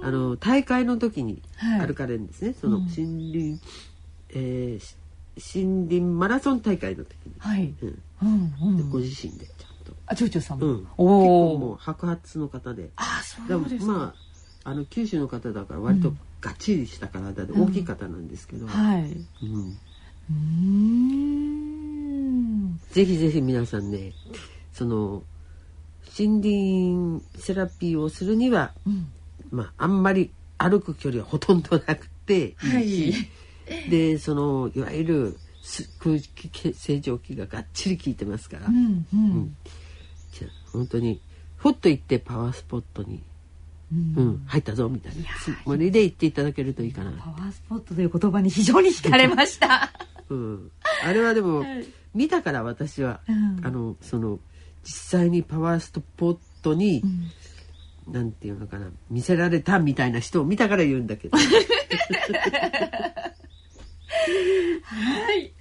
[0.03, 1.87] あの大会の時にはい。
[1.89, 2.83] 歩かれるんですね、そのうん。
[2.85, 3.61] 森林、
[4.31, 4.85] えー
[5.39, 7.75] し森林マラソン大会の時に、はい。
[7.83, 8.03] うん。
[8.23, 8.77] うんうん。
[8.79, 9.47] でご自身で
[9.87, 10.67] と、あ町長さんも。
[10.67, 12.91] うん、結お構もうお白髪の方で。
[12.97, 13.87] あそうです。
[13.87, 14.15] かま
[14.65, 19.17] ああの九州の方だから割とがっちりした体で大きい方なんですけど、はい。
[19.43, 19.79] うん。
[20.29, 22.81] うーん。
[22.91, 24.13] ぜひぜひ皆さんね
[24.73, 25.23] その
[26.19, 29.07] 森林セラピーをするには、うん。
[29.53, 33.13] まあ、あんまり歩く距離はほとんどなくてい。
[33.13, 33.29] いし、
[33.89, 35.46] でそのいわゆるす
[35.99, 39.57] 空気清浄機ががっちり効いてますから、うんうん。
[40.33, 41.21] じゃあ本当に
[41.57, 43.23] ふっと行ってパワースポットに、
[43.93, 44.15] うん。
[44.17, 45.23] うん入ったぞみたいな。
[45.43, 49.93] つもりで行っていただけるといいかな、パワースポットという言葉に非常に惹かれました。
[50.29, 50.71] うん、
[51.05, 51.87] あれはでも、はい。
[52.15, 53.61] 見たから私は、うん。
[53.65, 54.39] あのその
[54.85, 57.31] 実際にパワースポットに、ん。
[58.07, 61.37] なんていうのかな見せられたみたいな人を見たから言うんだけど
[64.83, 65.53] はい、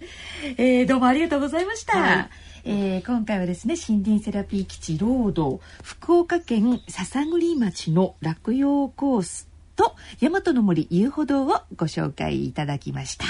[0.57, 1.97] えーどうもありがとうございました。
[1.97, 2.29] はい
[2.63, 13.25] えー今回はですね森林セラピー基地ロード福岡県篠栗町の落葉コースと大和の森遊歩道をご紹介いただきました。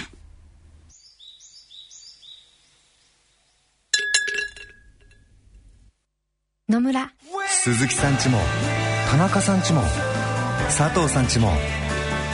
[6.68, 7.12] 野村
[7.48, 8.40] 鈴木さんちも
[9.12, 9.84] 田中さんちも
[10.66, 11.52] 佐藤さんちも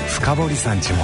[0.08, 1.04] 深堀さんちも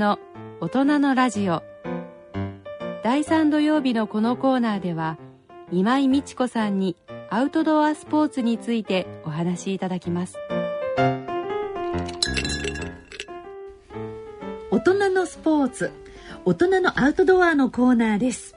[0.00, 0.18] の
[0.62, 1.62] 大人のラジオ。
[3.04, 5.18] 第3土曜日のこのコーナーでは
[5.70, 6.96] 今井美智子さんに
[7.28, 10.38] アウトドアスポーツについてお話しいただきます。
[14.70, 15.90] 大人のスポーツ。
[16.46, 18.56] 大人のアウトドアのコーナーです。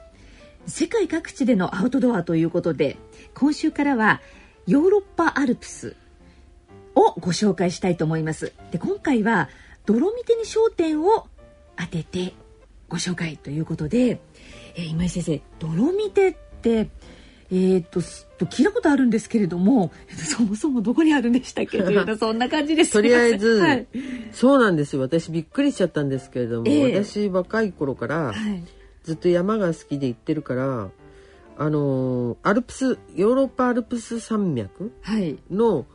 [0.65, 2.95] 世界各地でのアウトドアということで
[3.33, 4.21] 今週からは
[4.65, 5.97] ヨーロッパアルプス
[6.95, 8.53] をご紹介したいと思います。
[8.71, 9.49] で今回は
[9.85, 11.27] ドロミテに焦点を
[11.77, 12.33] 当てて
[12.89, 14.19] ご紹介ということで、
[14.75, 16.89] えー今井先生ドロミテって
[17.51, 22.91] えーっとす聞いたことあるんですけれども そもそもどこにあるんでしたっけというようなそんな感じです。
[22.93, 23.87] とりあえず、 はい。
[24.31, 25.01] そうなんですよ。
[25.01, 27.03] 私びっくりしちゃったんですけれども、ええ。
[27.03, 28.63] 私若い頃からはい。
[29.03, 30.89] ずっと山が好きで行ってるから
[31.57, 35.37] あのーアルプスヨーロッパアルプス山脈はい。
[35.51, 35.85] の、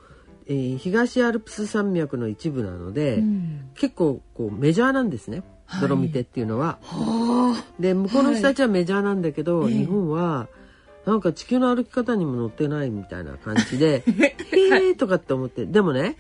[0.47, 3.61] えー東アルプス山脈の一部なので、うん。
[3.75, 5.47] 結構こうメジャーなんですね、はい
[5.81, 6.79] ドロミテっていうのは。
[6.83, 10.49] はで向こうの人たちはメジャーなんだけど、はい日本は
[11.07, 14.03] なんか地球の歩き方にも載ってないみたいな感じで
[14.53, 16.17] 「へえ」とかって思ってでもね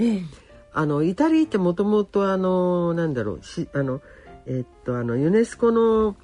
[0.73, 4.01] あ、のイタリーってもともとあのなんだろうしあの
[4.47, 6.17] えっとあのユネスコの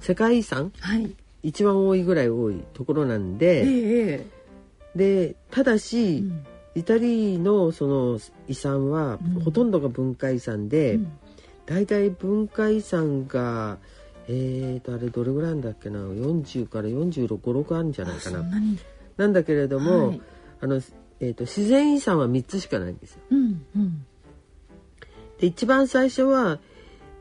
[0.00, 1.14] 世界遺産はい。
[1.42, 4.26] 一番多いぐらい多いところなんえで、え。
[4.94, 6.44] でただし、うん。
[6.74, 9.40] イタリーのその遺産は、うん。
[9.40, 11.12] ほとんどが文化遺産で、うん
[11.66, 13.78] 大体文化遺産が
[14.28, 18.44] えーとあれどれぐらいなんだっけな？40から465あるんじゃないかな。
[19.16, 20.20] なんだけれども、はい。
[20.60, 20.80] あの、
[21.20, 23.20] えー、と自然遺産は3つしかないんですよ。
[23.30, 24.06] うんうん。
[25.38, 26.60] で一番最初は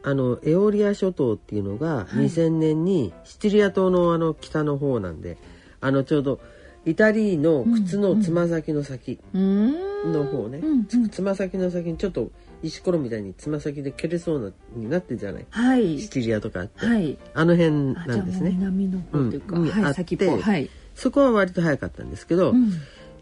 [0.03, 2.25] あのエオリア諸島っていうのがはい。
[2.25, 5.37] 2000年にシチリア島のあの北の方なんで
[5.81, 6.39] あのちょうど
[6.85, 11.09] イタリーの靴のつま先の先の方ね、うんうん。
[11.09, 15.45] つま先の先にちょっと石ころみたいにつま先で蹴れそうなになってるじゃない？
[15.49, 15.99] はい。
[15.99, 17.17] シチリアとかあって、はい。
[17.33, 18.51] あの辺あなんですね。
[18.51, 19.61] 南の方というか、うん。
[19.63, 19.69] うん。
[19.69, 22.71] はい先っぽはい、そこは割と早かったんですけど、うん。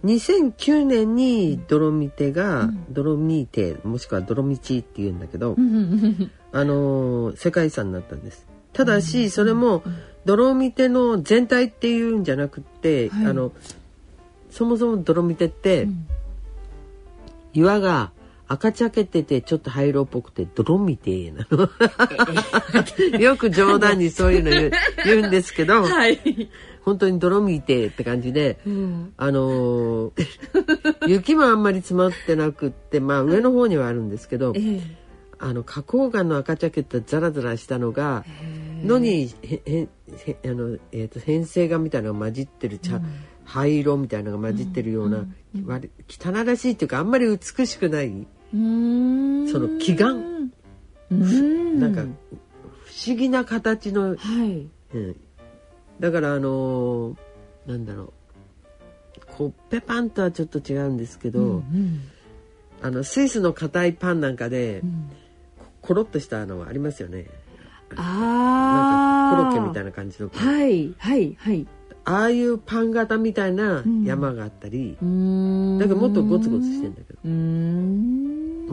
[0.06, 2.86] 2009年にドロミテが、うん。
[2.93, 8.45] ドロミテもしくはドロミチっていうんだけど、うんうんあのー世界遺産になったんです。
[8.73, 9.84] ただし、それも
[10.26, 13.26] ドロミテの全体っていうんじゃなくって、はい。
[13.28, 13.52] あの
[14.50, 16.08] そもそもドロミテって、うん。
[17.54, 18.12] 岩が
[18.48, 21.70] 赤茶けててちょっと灰色っぽくてドロミテなの。
[23.20, 24.72] よく冗談にそういうの言う
[25.06, 26.50] 言うんですけど、はい、
[26.82, 29.14] 本当にドロミテって感じで、うん。
[29.18, 30.28] あのー
[31.08, 35.08] 雪もあんまり積もってなくってまあ上の方にはあるんですけどええ。
[35.40, 38.26] あの花崗岩の赤茶けたザラザラしたのが
[38.84, 39.88] のにへへ
[40.26, 43.02] へあの、えー、と変成画みたいなのが混じってる茶、
[43.44, 45.26] 灰色みたいなのが混じってるような、
[45.66, 51.80] 割汚らしいっていうかあんまり美しくない、うーんその奇岩うん。
[51.80, 52.06] なんか不
[53.08, 54.68] 思議な形の、はい。
[54.94, 55.16] うん
[56.00, 57.16] だからあのー
[57.68, 58.12] なんだろう。
[59.36, 62.02] コッペパンとはちょっと違うんですけど、うん
[62.82, 65.10] あのスイスの硬いパンなんかで、うん。
[65.82, 67.26] コロッとしたのありますよね。
[67.96, 71.66] なんああかコロッケみたいな感じのはいはいはい。
[72.06, 77.20] ああいうパン型みたいなうん山があったりう、ーんだからもっとゴツゴツしてんだけど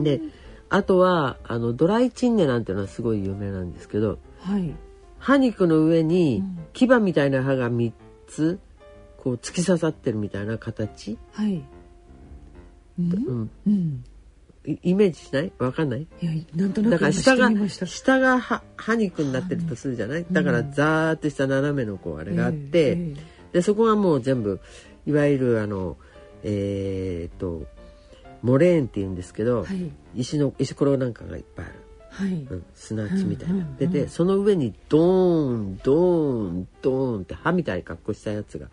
[0.03, 0.21] で
[0.69, 4.73] あとはあのドライチンネなんていうのはすごい有名なんですけどはい。
[5.19, 6.57] 歯肉の上にうん。
[6.73, 7.91] 牙みたいな歯が3
[8.27, 8.59] つ
[9.17, 11.63] こう突き刺さってるみたいな形、はい。
[12.99, 13.11] うん？
[13.11, 14.03] うん、うん。
[14.67, 15.51] イイメージしない？
[15.59, 16.01] わかんない？
[16.21, 20.25] いやなんとなくだから下が下が歯歯肉になってるとするじゃない？
[20.31, 23.15] だからザーッとした斜めのこうあれがあって、ええ
[23.53, 24.59] でそこはもう全部
[25.05, 25.97] いわゆるあの
[26.43, 27.65] えーっと
[28.45, 29.91] モレーンって言うんですけど、はい。
[30.15, 31.75] 石の石ころなんかがいっぱいある、
[32.09, 32.33] はい。
[32.43, 38.67] うん、砂地みたいな、ででその上にドーンドーンドーンって歯みたいな格好したやつが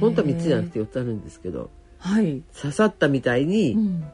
[0.00, 2.42] 本当は3つじゃなくて4つあるんですけどはい。
[2.54, 4.04] 刺さったみたいに、うん。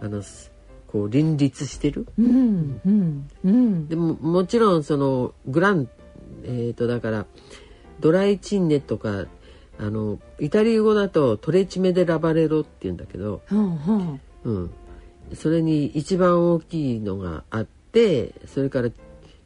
[0.00, 0.50] あのす
[0.86, 2.06] こう林立してる。
[2.18, 3.88] うんうんうん。
[3.88, 5.88] でももちろんそのグラン
[6.44, 7.26] えー、とだから
[8.00, 9.26] ドライチンネとか
[9.82, 14.70] あのイタリア語だとトレチメデラバレロって言うんだけど、はあはうん、
[15.34, 18.90] それに一番大きいのがあってそれから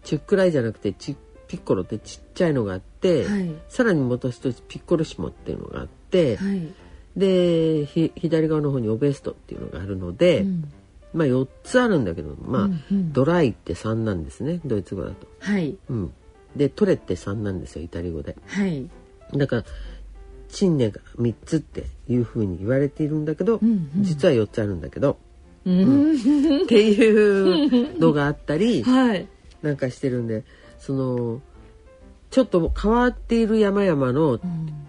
[0.04, 1.16] チュックライじゃなくてチ
[1.48, 3.50] ピッコロってちっちゃいのがあって、はい。
[3.68, 6.68] さらにもう一つピッコロシモっていうのがあって、あはい。
[7.16, 10.72] でひ左側の方にオベストっていうのがあるので、うん。
[11.14, 13.12] まあ4つあるんだけどまあ、うんうん。
[13.12, 15.26] ドライって3なんですねドイツ語だと。
[15.40, 15.76] はい。
[15.88, 16.12] うん、
[16.56, 18.36] でトレって3なんですよイタリア語で。
[18.46, 18.88] はい。
[19.34, 19.64] だから
[20.56, 24.02] チンネが3つっていうふうに言われているんだけど、うんうん。
[24.02, 25.18] 実は4つあるんだけど、
[25.66, 26.62] うん。
[26.62, 29.28] っていうのがあったり はい。
[29.60, 30.44] なんかしてるんで
[30.78, 31.42] その
[32.30, 34.40] ちょっと変わっている山々のうん。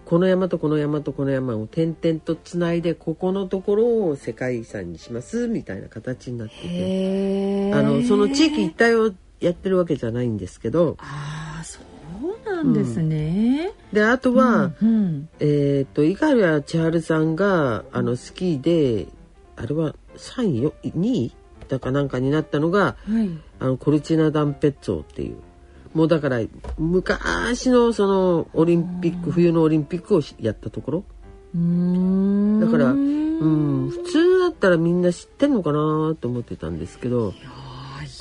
[0.06, 11.37] この山とこの山とこの山を点々とつないでここのところを世界遺産にしますみたいな形になっててあのその地域一帯をやってるわけじゃないんですけどあ
[12.58, 13.72] ななんですね。
[13.92, 15.28] であとは、うん。
[15.40, 19.06] えっ、と猪狩千春さんがあのスキーで
[19.56, 21.32] あれは3位よ？2位
[21.68, 23.30] だかなんかになったのがはい。
[23.60, 25.36] あのコルチナ・ダンペッツォっていう
[25.92, 26.40] もうだから
[26.78, 31.04] 昔のそのオリンピック冬のオリンピックをしやったところ
[31.54, 32.60] うーん。
[32.60, 37.34] だからうん普通だったらみんな知ってんのかなと思ってたんですけど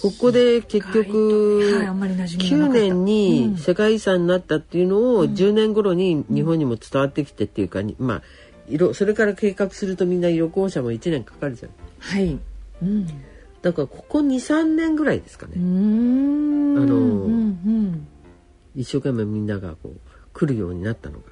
[0.01, 2.79] ここで結局はい、あんまり馴染みがな9かった。
[2.79, 8.21] 年に世界遺産になったっていうのを10年頃に日本にも伝わってきてっていうかにまあ
[8.69, 11.71] 色それから計画するとみんな旅行者も1年かかるじゃん。
[11.99, 12.37] はい。
[12.81, 13.07] うん。
[13.61, 15.53] だからここ23年ぐらいですかね。
[15.55, 18.07] あのうん
[18.75, 19.99] 一生懸命みんながこう
[20.33, 21.25] 来るようになったのが。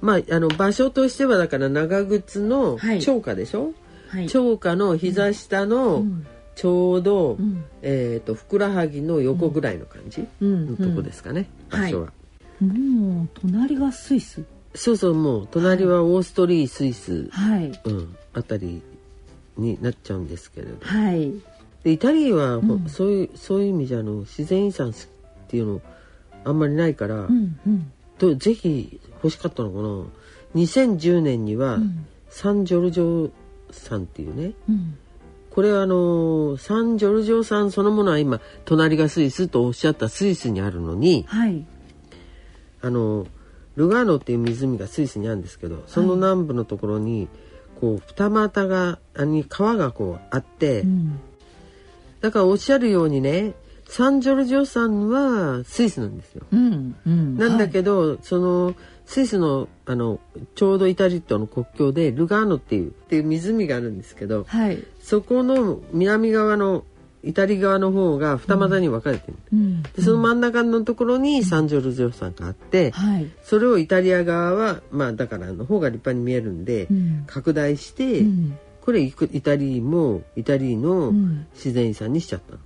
[0.00, 3.00] まああの場所としてはだから長靴のはい。
[3.00, 3.72] 長下でしょ、
[4.08, 4.28] はい。
[4.28, 6.26] 長下の膝下のん
[6.56, 12.12] ちょうど、んえっ、とふくらはぎの横ぐらいの感じうんのとこですかね、うん場所は。
[12.60, 14.42] もう隣がスイス。
[14.74, 17.80] そうそうもう隣はオーストリー、スイス、はい。
[17.84, 18.82] うん、あたり
[19.58, 21.32] になっちゃうんですけれどはい。
[21.84, 24.92] でイタリアはほ、そういうそういう意味じゃあの自然遺産っ
[25.48, 25.82] ていうの
[26.44, 27.92] あんまりないから、うんうん。
[28.16, 31.78] とぜひ欲しかったのかな2010年には、
[32.30, 33.30] サンジョルジョ
[33.72, 34.96] 山っていうねうん。
[35.56, 41.64] これはあのサンジョルジョ山そのものは今隣がスイスとおっしゃったスイスにあるのにはい。
[42.82, 43.26] あの
[43.74, 47.28] ルガーノっていう湖がスイスにあるんですけどその南部のところに、
[47.80, 51.20] こう二股があに川がこうあって、うん。
[52.20, 53.54] だからおっしゃるようにね
[53.88, 56.44] サンジョルジョ山はスイスなんですよ。
[56.52, 56.96] うん。
[57.06, 57.38] うん。
[57.38, 58.74] なんだけど、その
[59.06, 60.18] スイスのあの
[60.56, 64.82] ちょうどイタリとの国境でルガーノっていうっていう湖があるんですけどはい。
[65.00, 66.84] そこの南側の
[67.22, 69.82] イタリ側の方が二股に分かれてる、うん。
[69.82, 73.30] でその真ん中のところにサンジョルジョ山があって、はい。
[73.42, 78.58] それをイタリア側はまあだからの方が立派に見えるんで、うん拡大して、うん。
[78.80, 82.60] これイタリーもイタリーのん自然遺産にしちゃったの。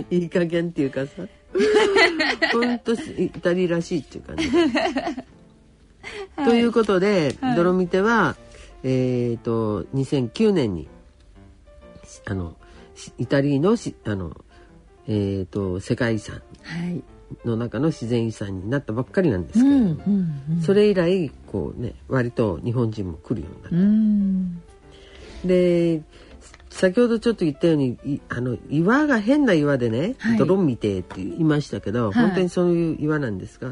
[0.10, 1.22] いい加減っていうかさ
[2.52, 4.50] ほんとイタリーらしいっていう感じ。
[6.44, 8.36] ということで、ドロミテは、
[8.82, 10.88] えっ、と2009年に
[12.26, 12.56] あの
[12.94, 14.36] しイタリーのしあの、
[15.06, 17.02] えっと世界遺産はい。
[17.46, 20.42] の中の自然遺産になったばっかりなんですけれども、うん。
[20.50, 20.60] うん。
[20.60, 23.76] それ以来こうね割と日本人も来るようになった。
[23.76, 24.62] うん。
[25.44, 26.02] で
[26.72, 33.70] 先ほどちょっと言ったようにいあの岩が変な岩でね、はい泥見てって言いましたけど、はい本当にそういう岩なんですが、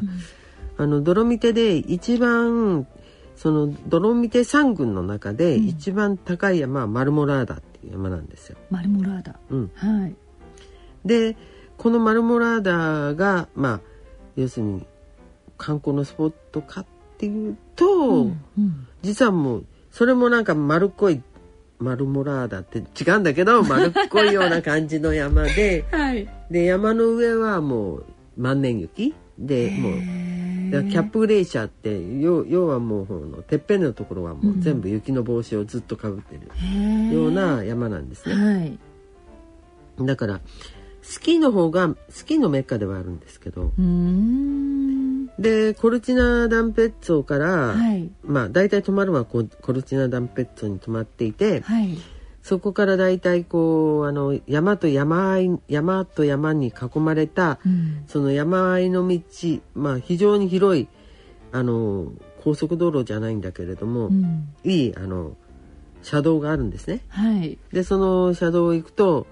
[0.77, 2.87] あの泥見てで一番
[3.35, 8.57] その泥見て山群の中で一番高い山はマルモラーダっていう山なんですよ。
[8.69, 9.35] マルモラーダ。
[9.49, 10.15] うん、はい。
[11.03, 11.35] で
[11.77, 13.81] このマルモラーダがまあ
[14.35, 14.85] 要するに
[15.57, 16.85] 観光のスポットかっ
[17.17, 18.87] ていうと、うん。
[19.01, 21.23] 実はもうそれもなんか丸っこい
[21.81, 26.27] マルモラーダって違うんだけど 丸っこいような感じの山ではい。
[26.49, 28.05] で山の上はもう
[28.37, 29.93] 万年雪でもう
[30.89, 38.35] キャップグレイシャーって要要はもうてっぺんのところはもう全部雪の帽子をずっとかぶってるような山なんですね。
[38.35, 38.77] はい。
[40.05, 40.39] だから
[41.01, 43.71] スキーの方がスキーのメッカではあるんですけど。
[45.39, 48.09] でコルチナ・ダンペッツォから、はい。
[48.23, 51.97] まあ大体泊まるのはココルチナ・ダンペッツォに泊まっていて、はい。
[52.41, 58.03] そこから大体こうあの山と山あい山と山に囲まれた、うん。
[58.07, 59.21] その山あいの道
[59.73, 60.87] まあ非常に広い
[61.51, 62.11] あの
[62.43, 64.53] 高速道路じゃないんだけれども、うん。
[64.63, 65.35] いいあの
[66.03, 67.01] 車道があるんですね。
[67.09, 67.57] はい。
[67.71, 69.27] でその車道を行くと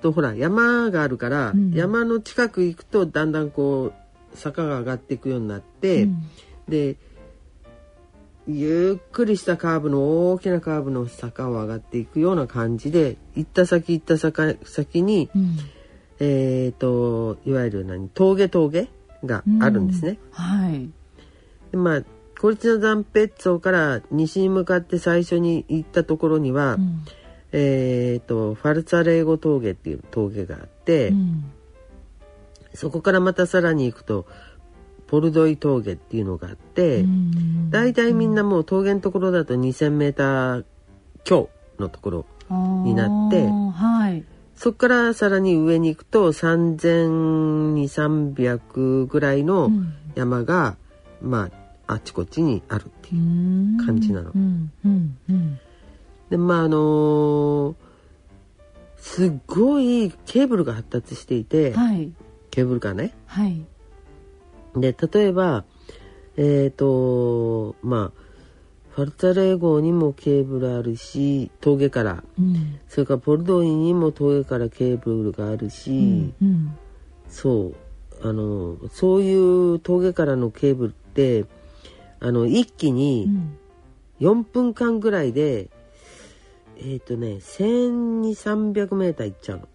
[0.00, 6.22] とほら山があるから、うん山の近く行くとだんだんこう坂が上がっていくようになって、うん
[6.68, 6.96] で
[8.46, 15.56] ゆっくりしたカーブの大きなカーブの坂を上がっていくような感じで行った先行った先先に、うん。
[16.18, 18.08] えー、といわゆる何？
[18.08, 18.88] 峠峠
[19.22, 20.18] があるんですね。
[20.30, 20.90] はい。
[21.72, 22.02] でまあ
[22.40, 27.04] コルチナ・ダンペッツォから西に向かって最初に行ったところには、うん。
[27.52, 31.44] えー、とファルツァレーゴ峠っていう峠があって、うん。
[32.78, 34.24] そこからまたさらに行くと
[35.08, 40.64] ポルドイ峠っていうのがあって、うん大体みんなもう峠のところだと 2,000m
[41.24, 42.24] 強のところ
[42.84, 44.24] になってはい。
[44.54, 50.76] そこからさらに上に行くと3,200300ぐらいのうん山が、
[51.20, 51.50] ま
[51.86, 53.22] ああちこちにあるっていう。
[53.84, 54.70] 感じなのうん。
[54.84, 55.18] うん。
[55.28, 55.58] うん。
[56.30, 57.74] でまああの
[58.96, 62.12] すっごいケーブルが発達していて、はい
[62.58, 63.14] ケーブルカーね。
[63.26, 63.64] はい。
[64.74, 65.64] で例えば
[66.36, 68.22] えっ、とまあ
[68.90, 72.24] ファルツァレー号にもケーブルあるし峠から。
[72.36, 72.80] うん。
[72.88, 76.76] それからボルドーイにも峠からケーブルがあるし、うん
[77.28, 77.74] そ
[78.24, 78.28] う。
[78.28, 81.44] あのそういう峠からのケーブルって
[82.18, 83.56] あの一気うにん。
[84.18, 85.70] 4分間ぐらいで、
[86.76, 89.68] えっ、とね1200300メーターいっちゃうの。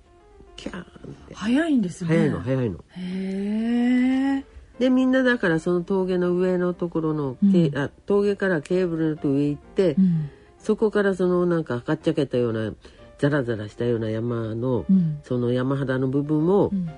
[0.56, 0.84] キャーンっ
[1.28, 1.36] て。
[1.36, 2.08] 早いんですね。
[2.08, 2.78] 早いの早いの。
[2.90, 4.46] へえ
[4.80, 7.78] でみんなだからその峠の上のところの、けうん。
[7.78, 10.30] あ峠からケーブルの上行って、うん。
[10.58, 12.74] そこからそのなんかかっちゃけたような
[13.20, 15.20] ザラザラしたような山の、うん。
[15.24, 16.90] その山肌の部分をうん。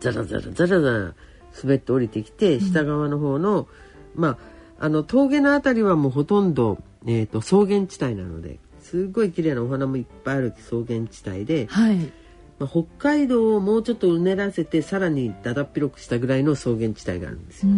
[0.00, 1.14] ザラザラザラザラ
[1.62, 3.68] 滑って降りてきて、下側の方の
[4.14, 4.38] まあ
[4.78, 12.12] あの峠のあたりはもうほとんど、えー、と草原地帯なのですごい綺麗なお花もいっぱいある草原地帯で、はい
[12.58, 17.72] まあ、北海道をもうちょっとうねらせてさらにだだっ広くしたぐらいの草原地帯があるんですよ。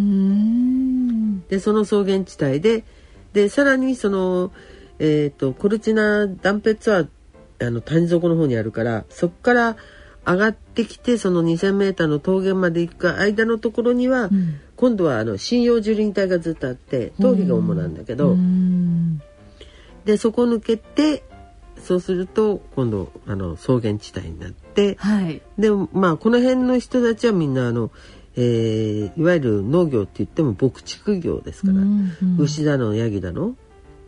[1.48, 2.84] でその草原地帯で
[3.32, 4.52] でさらにその、
[4.98, 7.06] えー、とコルチナ断別は
[7.60, 9.76] あの谷底の方にあるからそこから
[10.24, 14.60] 上がってきてその 2,000m の峠まで行く間のところには、ん。
[14.78, 18.36] 今度はあの針葉樹林帯がずっとあって頭皮が主なんだけど、
[20.04, 21.24] でそこを抜けて
[21.82, 24.57] そうすると今度あの草原地帯になって
[24.98, 25.42] はい。
[25.58, 27.90] でまあこの辺の人たちはみんなあの、
[28.36, 32.36] えーいわゆる農業って言っても牧畜業ですから、うんうん。
[32.38, 33.56] 牛だのヤギだの、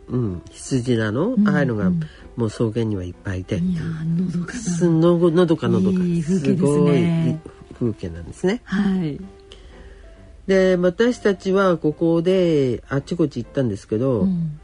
[0.07, 1.89] うん、羊だの、んああいうのが
[2.35, 4.53] もう草原にはいっぱいいて、いやーのどか
[4.87, 5.97] のどのどかのどか。
[6.23, 7.37] すごい
[7.73, 8.61] 風景なんですね。
[8.63, 9.19] はい。
[10.47, 14.59] で私たちはここであっちこっち行ったんですけど、うん。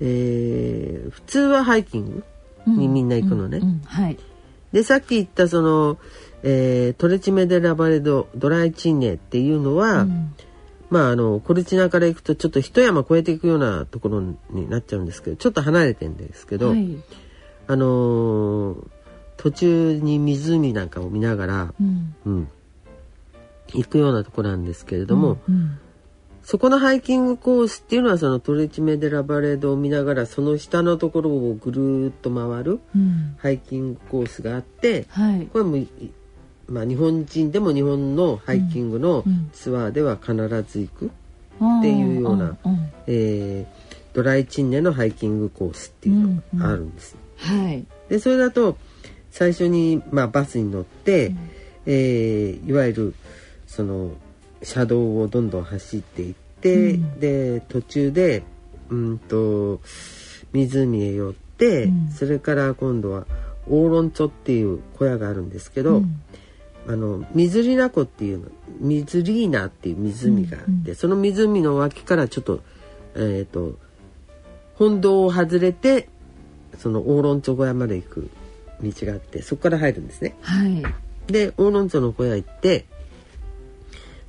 [0.00, 2.24] えー普通はハイキング
[2.66, 3.58] にみんな行くのね。
[3.58, 3.80] うんうん。
[3.84, 4.18] はい
[4.72, 5.98] でさっき言ったその、
[6.42, 10.34] えートレチメデラバレドドライチンネっていうのは、うん。
[10.90, 16.96] まああのコルチナから行くとちょっと一山越えていくようなところになっちゃうんですけどちょっと離れてんですけど、はい。
[17.66, 18.86] あのー
[19.36, 22.14] 途中に湖なんかを見ながら、うん。
[22.26, 22.48] うん、
[23.72, 25.78] 行くようなところなんですけれども、うん
[26.50, 33.36] そこのハイキングコースっていうのはそのトレチメデラバレードを見ながらその下のところをぐるーっと回るうん。
[33.38, 35.46] ハイキングコースがあってはい。
[35.46, 35.86] これもい
[36.66, 42.92] まあ、日本人でも日本のハイキングのうんツアーでは必ず行く、っていうようなうんうん。
[43.06, 43.66] えー
[44.12, 47.16] ドライチンネのハイキングコースっていうのがあるんです。
[47.36, 47.86] はい。
[48.08, 48.76] でそれだと
[49.30, 51.32] 最初に、まあ、バスに乗って、
[51.86, 53.14] えーいわゆる
[53.68, 54.10] その
[54.62, 57.20] 車道をどんどん走っていって、うん。
[57.20, 58.42] で途中で
[58.88, 59.80] うんと
[60.52, 62.08] 湖へ寄って、うん。
[62.10, 63.26] それから今度は
[63.68, 66.22] オーロンチョっていう小屋があるんですけど、うん。
[66.88, 68.46] あの水リナ湖っていうの
[68.80, 72.60] 水リーナっていう湖があって、その湖の脇からちょっと
[73.14, 73.78] えっ、と
[74.74, 76.08] 本道を外れて
[76.78, 78.30] そのオーロンチョ小屋まで行く
[78.82, 80.36] 道があってそこから入るんですね。
[80.40, 80.82] はい。
[81.26, 82.86] でオーロンチョの小屋行って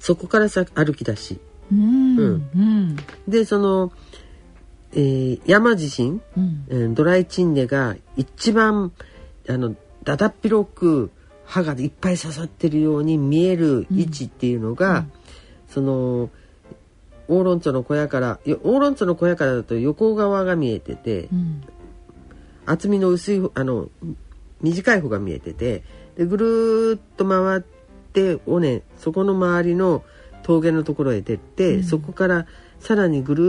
[0.01, 1.39] そこからさ歩き出し。
[1.71, 2.17] うん。
[2.17, 2.21] う
[2.55, 2.61] うん。
[2.93, 2.97] ん
[3.27, 3.91] でその、
[4.93, 6.65] えー山地震、うん。
[6.69, 8.91] えードライチンネが一番
[9.47, 11.11] あのだだっ広く
[11.45, 15.05] 歯がいっぱい刺さってるように見える位置っていうのが、
[15.69, 16.31] その
[17.27, 21.61] オーロンチョの小屋からよオーロンチョの小屋からだと横側が見えてて、うん。
[22.65, 23.89] 厚みの薄い方あの
[24.61, 25.83] 短い方が見えてて
[26.15, 27.80] でぐるーっと回って
[28.45, 30.03] 尾根そこの周りの
[30.43, 32.45] 峠のところへ出て、そこから
[32.79, 33.43] さらにぐる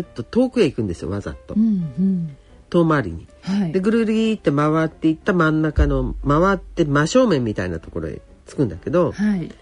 [0.00, 1.54] ーっと遠くへ行くんですよわざと。
[1.54, 1.62] うん
[1.98, 2.36] うん
[2.70, 3.26] 遠回りに。
[3.42, 3.72] はい。
[3.72, 9.52] でぐるりーって回っていった真ん中の回って真正面みたいなところへ着くんだけどはい。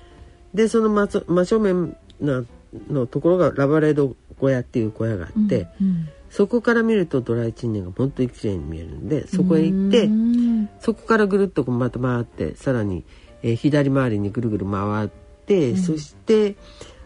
[0.52, 2.44] でその真真正面の
[2.90, 10.68] のところがラバレード小屋っていう小屋があって、うんそこから見るとドライチンネが本当に綺麗に見えるんでそこへ行ってうん。
[10.78, 13.04] そこからぐるっとまた回ってさらに、
[13.42, 15.08] えー左回りにぐるぐる回っ
[15.46, 16.56] て、そして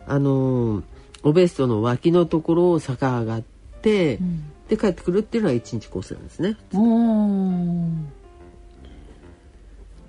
[0.07, 0.83] あのー
[1.24, 3.43] オベストの脇のところを坂上がっ
[3.80, 4.53] て、ん。
[4.68, 6.57] で帰ってくるっていうのは一日コースなんですね。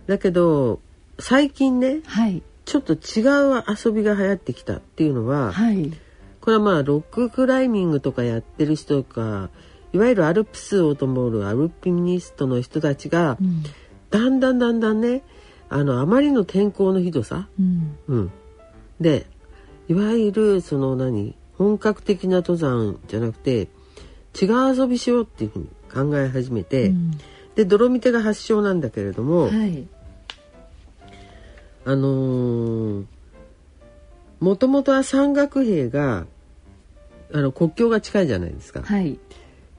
[0.07, 0.79] だけど
[1.19, 2.41] 最近ねはい。
[2.65, 3.21] ちょっと違
[3.59, 5.91] う遊びが流行ってきたっていうのは、はい。
[6.39, 9.49] これはまあロッククライミングとかやってる人とか
[9.91, 13.63] いわゆるアルプスを登るアルピニストの人たちが、うん。
[14.09, 15.23] だんだんだんだんね
[15.73, 17.97] あのあまりの天候のひどさ、うん。
[18.07, 18.31] うん、
[19.01, 19.25] で
[19.87, 23.67] いわゆるその何本格的な登山じゃなくて
[24.39, 27.11] 違う遊びしようっていうふうに考え始めて、うん。
[27.55, 29.87] でドロミテが発祥なんだけれども、はい。
[31.85, 33.05] あのー
[34.39, 36.25] もともとは山岳兵が
[37.33, 39.17] あの国境が近いじゃないですか、はい。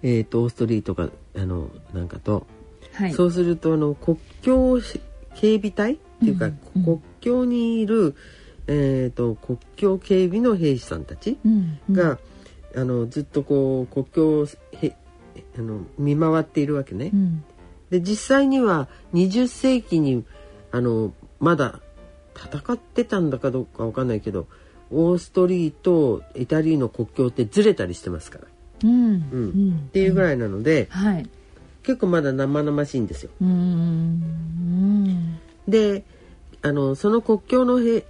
[0.03, 2.47] えー、とオーストリーとかあのなんかと、
[2.95, 3.13] はい。
[3.13, 4.81] そうするとあの国境
[5.35, 8.15] 警備隊っていうか、うん国境にいる、
[8.67, 11.95] えー、と国境警備の兵士さんたちうんうん。
[11.95, 12.19] が、
[12.77, 14.95] あのずっとこう国境をへ
[15.57, 17.11] あの見回っているわけね。
[17.13, 17.45] うん。
[17.91, 20.25] で実際には20世紀に
[20.71, 21.81] あのまだ
[22.37, 24.49] 戦ってたんだかどうかわかんないけど
[24.91, 28.45] オーストリーとイタリーの国境ってずれたりしてますから、
[28.85, 28.91] うん。
[28.93, 29.23] うん。
[29.33, 29.85] うん。
[29.89, 31.29] っていうぐらいなので、はい
[31.85, 33.31] 結構まだ生々しいんですよ。
[35.69, 36.05] で
[36.63, 38.05] あのその国境のへ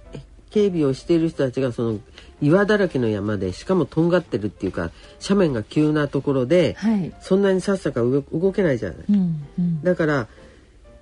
[0.49, 1.99] 警備をしている人たちがその
[2.41, 7.13] 岩だらけの山でしかもとんがってるっていうか斜面が急なところで、はい。
[7.19, 8.97] そんなにさっさか動動けないじゃない。
[9.09, 9.83] うんうん。
[9.83, 10.27] だから、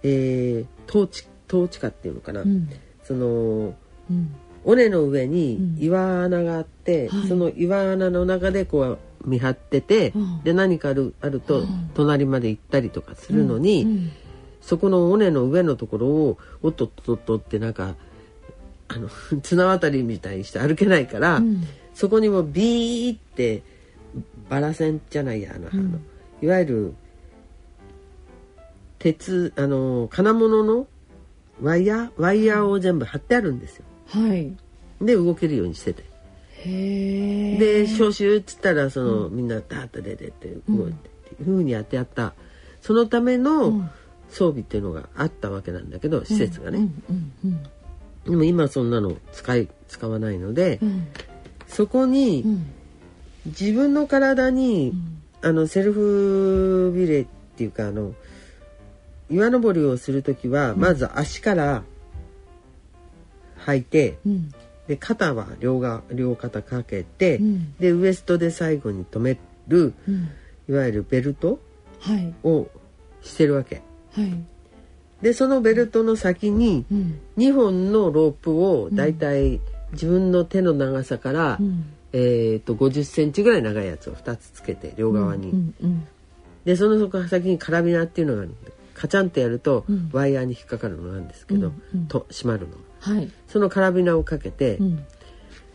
[0.02, 2.68] えー、統治統治下っていうのかな、うん。
[3.04, 3.76] その
[4.10, 4.36] うん。
[4.66, 5.84] 尾根の上にうん。
[5.84, 7.28] 岩穴があって、はい。
[7.28, 10.44] その岩穴の中でこう見張ってて、うん。
[10.44, 11.92] で何かあるあるとうん。
[11.94, 14.12] 隣まで行ったりとかするのに、うん。
[14.62, 17.96] そこの尾根の上のところをおっとっとっとってなんか
[18.88, 19.10] あの
[19.42, 21.64] 綱渡りみたいにして歩けないから、うん。
[21.94, 23.62] そこにもビーって
[24.50, 26.00] バラ線じゃないやあの,、あの
[26.42, 26.94] いわゆる
[29.00, 30.88] 鉄あの金物の
[31.62, 33.86] ワイヤーワイヤーを全部貼ってあるんですよ。
[34.08, 34.56] はい。
[35.02, 36.13] で動けるようにしてて。
[36.66, 42.34] で招集っつったらその、みんなダーッと出てって動いてっていうふうにやってやった。
[42.82, 43.90] そのための
[44.30, 46.90] 装備っていうのがあったわけなんだけど施設がね、
[48.26, 51.08] でも今そんなの使い使わないので、うん。
[51.68, 52.66] そこにうん。
[53.46, 54.94] 自分の体に、
[55.42, 57.26] あのセルフビレっ
[57.58, 58.14] ていうかあの
[59.30, 61.84] 岩登りをする時は、まず足から
[63.66, 64.54] 履いてうん
[64.88, 67.76] で肩は両が両肩かけて、うん。
[67.80, 70.30] でウエストで最後に留めるうん。
[70.70, 71.60] いわゆるベルト
[72.00, 72.34] はい。
[72.44, 72.68] を
[73.22, 73.82] してるわけ。
[74.14, 74.34] はい。
[75.22, 77.20] でそのベルトの先にうん。
[77.38, 79.62] 2本のロープをだいたい
[79.94, 81.86] 自分の手の長さから、うん。
[82.16, 86.08] えー、と50センチぐらい長いやつを2つつけて両側に、うんうん
[86.64, 90.10] でその先にカラビナっていうのがあるんでカチャンってやると、うん。
[90.14, 92.08] ワイヤーに引っかかるのなんですけど、うんうん。
[92.08, 93.30] と閉まるのはい。
[93.48, 95.06] そのカラビナをかけて、うん。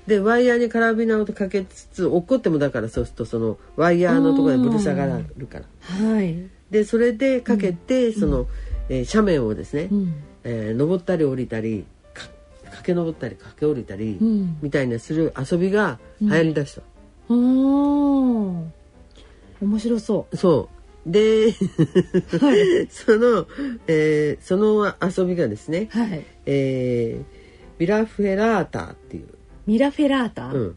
[0.06, 5.04] でワイヤーにカラビナをかけつつ落っこってもだからそうするとそのワイヤーのところでぶる下が
[5.36, 5.66] るから。
[5.80, 6.48] はい。
[6.70, 8.46] でそれでかけて、その、
[8.88, 10.14] えー斜面をですね、うん。
[10.44, 12.26] えー登ったり降りたりか
[12.64, 14.58] 駆け上ったり駆け下りたり、うん。
[14.62, 16.82] みたいなする遊びが流行りだした、
[19.60, 20.36] 面白そう。
[20.36, 20.77] そう
[21.10, 21.52] で、
[22.90, 23.46] その、
[23.86, 26.24] えーその遊びがですね、はい。
[26.46, 27.38] えー
[27.78, 29.28] ビラフェラータっていう、
[29.66, 30.48] ミラフェラータ？
[30.52, 30.76] うん、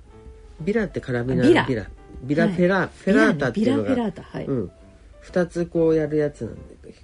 [0.61, 1.65] ビラってカラビナビラ。
[1.65, 1.89] ビラ。
[2.23, 2.89] ビラフェラ、はい。
[2.95, 4.45] フェラータっていうのがビラフェラータはい。
[4.45, 4.71] うん、
[5.23, 6.95] 2つこうやるやつなんで引っ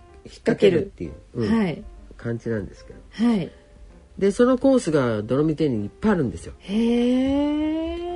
[0.43, 1.49] 掛けるっていう、うん。
[1.49, 1.83] はい。
[2.15, 3.27] 感じなんですけど。
[3.27, 3.51] はい。
[4.19, 6.53] でそのコースがドロミテにいっぱいあるんですよ。
[6.59, 8.06] へえ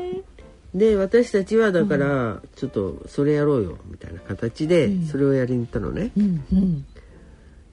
[0.73, 6.85] で私たちはだからちょっとそれやろうよみたいな形でそれをやりに行ったのね、うんうん。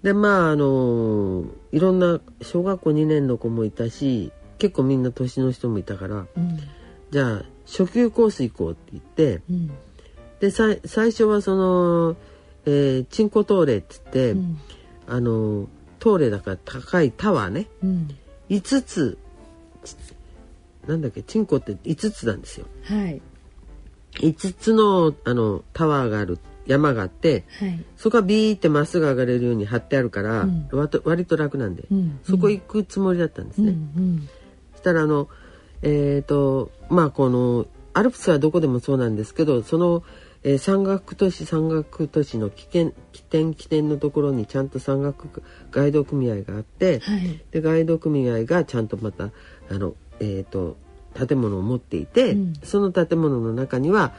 [0.03, 6.59] でまああのいろんな小学校2年の子もいたし結構みんな年の人もいたからうん。
[7.11, 9.71] じゃあ初級コース行こうって言ってうん。
[10.41, 10.81] で最
[11.11, 12.17] 初はその、
[12.67, 14.59] えーチンコトーレって言って、うん。
[15.07, 15.69] あの
[16.01, 17.67] トーレだから高いタワーね。
[17.83, 18.09] うん。
[18.51, 19.28] 5つち
[20.89, 22.67] なんだっけチンコって5つなんですよ。
[22.85, 23.21] はい。
[24.15, 27.85] 5つのあのタワーがある山があってはい。
[27.97, 30.69] そこはビーってまっすぐ上がれるように貼ってあるから、うん。
[31.05, 32.19] 割と楽なんで、うん。
[32.25, 33.77] そこ行くつもりだったんですうんうね。
[33.77, 34.29] ん。
[34.73, 35.29] そしたらあの
[35.83, 40.03] えっ、とまあこのアルプスはどこでもそうなんですけどその、
[40.45, 47.41] えー山岳都市山岳都市の起点起点起点のところにちゃんと山岳ガイド組合があって、はい。
[47.51, 49.31] でガイド組合がちゃんとまた
[49.71, 50.77] あの、えー、と
[51.27, 52.53] 建物を持っていて、うん。
[52.63, 54.13] その建物の中には、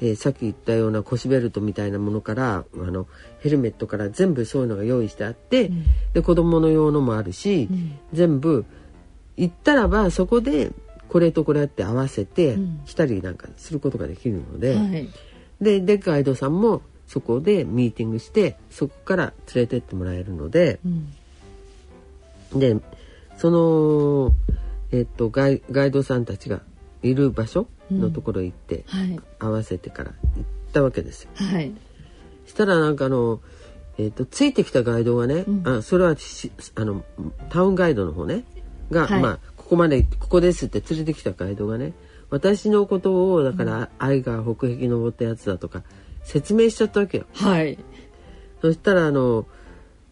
[0.00, 3.06] えーさっき言ったような腰ベルトみたいなものからあの
[3.40, 5.84] ヘルメットから全部そういうのが用意してあって、ん。
[6.12, 7.98] で子供の用のもあるし、ん。
[8.12, 8.64] 全部
[9.36, 10.72] 行ったらばそこで
[11.08, 12.80] これとこれって合わせてうん。
[12.84, 15.08] 来たりなんかすることができるので、はい。
[15.60, 20.80] ででガイドさんもそこでミーティングしてそこから連れてってもらえるので。
[20.84, 22.58] うん。
[22.58, 22.76] で
[23.38, 24.32] その、
[24.92, 26.62] えっと、ガイガイドさんたちが
[27.02, 29.20] いる場所のところ行って、はい。
[29.38, 31.30] 合わせてから行ったわけですよ。
[31.34, 31.72] はい。
[32.46, 33.40] したらなんかあの
[33.98, 37.04] えー、とついてきたガイドがね、あそれはしあの
[37.48, 38.44] タウンガイドの方ね
[38.90, 39.22] が、はい。
[39.22, 41.92] まあここまでここですって連れてきたガイドがね
[42.30, 45.82] 私のことをだから、愛が北壁登ったやつだとか
[46.24, 47.26] 説明しちゃったわけよ。
[47.32, 47.78] はい。
[48.60, 49.46] そしたらあの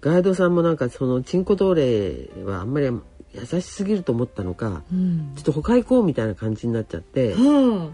[0.00, 2.90] ガイドさんもなんかそのチンコトーレはあんまり
[3.34, 5.32] 優しすぎると思ったのか、うん。
[5.36, 7.90] ちょっと他行こうみたいな感じになっちゃって、は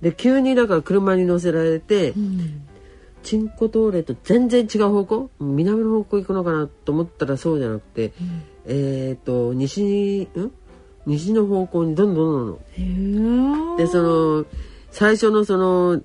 [0.00, 2.66] で急にだから車に乗せられて、あうん。
[3.22, 8.12] チンコトーレと全然違う方向南の方向行くのかなと思ったらそうじゃなくて、
[8.66, 10.52] えっ、と西にん？
[11.06, 13.76] 西の方向にどんどんどんどん。
[13.78, 14.46] でその
[14.90, 16.02] 最初のその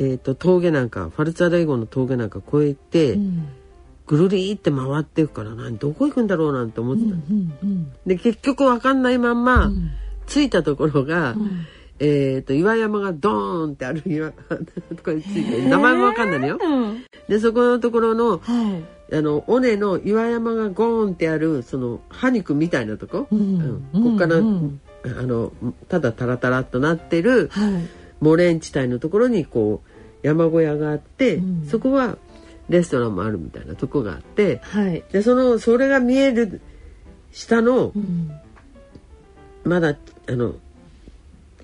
[0.00, 3.48] えー、と峠なんかファルツァレイゴの峠なんか越えて、うん
[4.08, 9.90] ぐるりって回っていくから何どこ行くんだろうなんて思ってた、うんうんで結局分かんないまんま、ん。
[10.26, 11.66] 着いたところが、ん。
[12.00, 14.56] えー、と岩山がドーンってある岩 と
[15.04, 16.58] こについて名前も分かんないのよ。
[16.60, 17.04] うん。
[17.28, 18.38] でそこのところのは
[19.10, 19.14] い。
[19.14, 25.52] あの尾根の岩山がゴーンってあるその歯肉みたいなとこ、うんうんこっから、うんあの
[25.88, 27.72] ただタラタラっとなってるはい。
[28.20, 31.66] モレン地帯のところにこう山小屋があって、うん。
[31.66, 32.16] そこは
[32.68, 35.02] レストランもあるみたいなとこがあってはい。
[35.12, 36.60] でそのそれが見える
[37.32, 38.30] 下のうん。
[39.64, 39.96] まだ
[40.28, 40.54] あの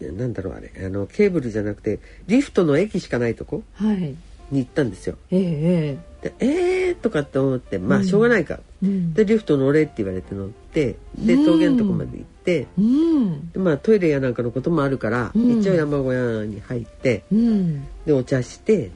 [0.01, 4.15] なんだろうあれあのケーブルじゃなくてリフトの駅しかないとこはい。
[4.51, 5.17] に行ったんですよ。
[5.31, 9.15] ええでえーとかって思ってまあしょうがないか、うん。
[9.15, 13.51] でリフト乗れって言われて乗ってで峠のとこまで行って、うん。
[13.53, 15.61] でまあトイレやなんかのこともあるから、うん。
[15.61, 17.87] 一応山小屋に入ってうん。
[18.05, 18.91] でお茶して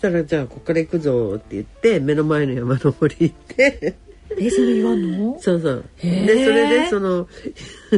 [0.00, 3.96] たらじゃあここから行くぞって言って目の前の山登り行って。
[4.38, 5.36] えそれ岩の？
[5.40, 5.84] そうそう。
[6.02, 7.26] でそれでその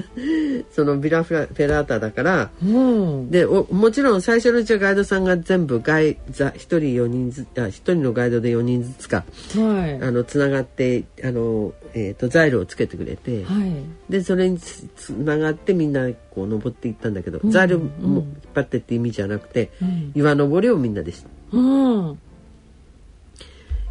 [0.72, 3.30] そのビラフラフェラータだからうん。
[3.30, 9.24] でおもちろん最初のうちはガイドさんが全部ガイザ1人4人ずあ一人のガイドで4人ずつか
[9.55, 10.03] はい。
[10.03, 13.72] あのつながってあの、えー、とザイルをつけてくれて、はい。
[14.11, 18.24] でそれにつつながってみんなこう登っていったんだけど、うんザイルも引っ
[18.55, 20.12] 張ってって意味じゃなくて、うん。
[20.14, 22.18] 岩登りをみんなでしうん。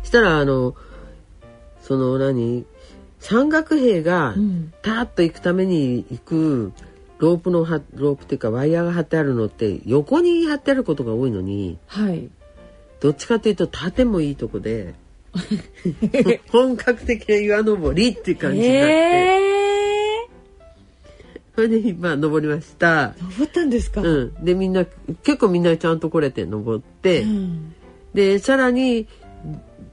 [0.03, 0.76] したらあの
[1.82, 2.66] その何？
[3.20, 4.74] 山岳兵がうん。
[4.82, 6.74] ターッと行くために行く
[7.20, 12.30] ロープのはロープっていうかワイヤーが張ってあるのって横に張ってあることが多いのにはい。
[12.99, 14.93] どっちかというと縦もいいとこで
[16.51, 19.51] 本格的な岩登りっていう感じになって、ええ
[21.62, 23.14] それで今登りました。
[23.20, 24.01] 登ったんですか？
[24.01, 24.84] うん、でみんな
[25.22, 27.76] 結構みんなちゃんと来れて登って、うん。
[28.16, 29.07] でさらに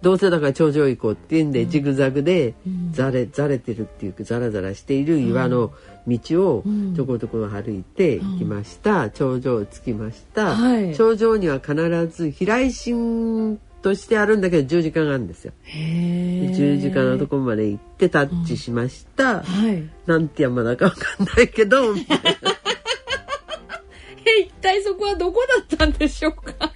[0.00, 2.92] どうせだから頂上行こうっていうんで、ジグザグでうん。
[2.94, 5.72] ざれざれてるっていうかザラザラしている岩の
[6.06, 6.18] 道
[6.56, 6.96] をうん。
[6.96, 10.94] ちょこちょこ歩いて行きました、頂上着きました、はい。
[10.94, 11.74] 頂上には必
[12.06, 15.52] ず飛来神としてあるんだけど十字架があるんですよ。
[16.54, 19.88] 十字架のとこまで行ってタッチしました、はい。
[20.06, 21.94] なんて山だかわかんないけど。
[24.26, 26.72] え一体そこはどこだったんでしょうか？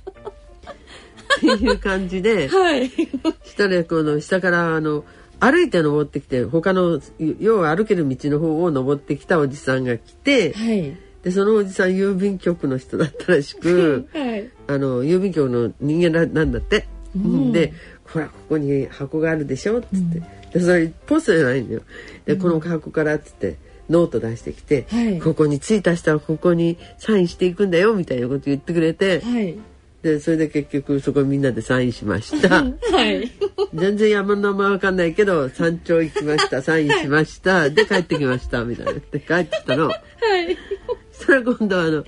[1.37, 2.89] っていう感じではい。
[2.89, 5.05] したらこの下からあの
[5.41, 7.01] 歩いて登ってきて他の
[7.41, 10.97] 要は歩ける道の方を登ってきたおじさんが来てはい。
[11.25, 14.49] でそのおじさん郵便局の人だったらしく はい。
[14.69, 16.87] あの郵便局の人間ななんだって？
[17.17, 17.53] うん。
[17.53, 17.73] で
[18.05, 21.83] ほらここに箱があるでしょっつって、でそれポストじゃないんだよ。
[22.25, 23.57] でこの箱からっつって
[23.89, 25.21] ノート出してきて、はい。
[25.21, 29.57] ここに着いた人はここにサインしていくんだよみたいなこと言ってくれて、はい。
[30.03, 32.65] でそれで結局そこみんなでサインしました。
[32.91, 33.31] はい。
[33.73, 38.93] 全然山の名前わかんないけど山頂行きましたサインしましたで帰ってきましたみたいな。
[38.95, 39.89] で帰ってきたの。
[39.89, 40.57] はい。
[40.87, 40.93] そ
[41.23, 42.05] したら今度はあの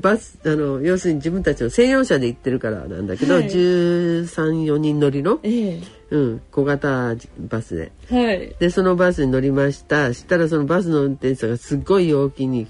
[0.00, 3.46] バスあの要するに自分たちの専用車で行ってるからなんだけど、はい。
[3.48, 5.80] 134人乗りの、え
[6.10, 7.92] うん、小型バスで。
[8.10, 8.56] えはい。
[8.58, 10.12] でそのバスに乗りました。
[10.12, 12.66] したらそのバスの運転手さんがすっごい陽気に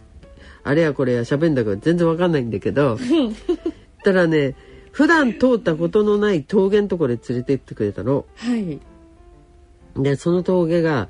[0.63, 2.99] あれやこれや喋んだから全然わかんないんだけど
[4.05, 4.55] たらね
[4.93, 8.27] 普段通ったことのない峠のところで連れて行ってくれたの。
[8.37, 8.81] はい。
[9.97, 11.09] でその峠が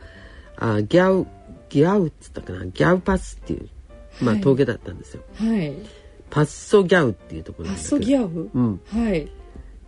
[0.57, 1.27] あギャウ
[1.69, 2.67] ギャウっつったかな？
[2.67, 3.69] ギャウパスっていう、
[4.21, 4.43] まあ、はい。
[4.43, 5.23] 峠だったんですよ。
[5.35, 5.75] はい。
[6.31, 8.51] パッソギャウっていうところパッソギアウ？
[8.55, 9.29] うん、はい。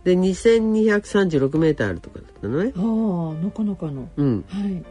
[0.03, 2.73] で2236メーターあるところだったのね。
[2.75, 4.09] ああなかなかの。
[4.17, 4.83] うん、はい。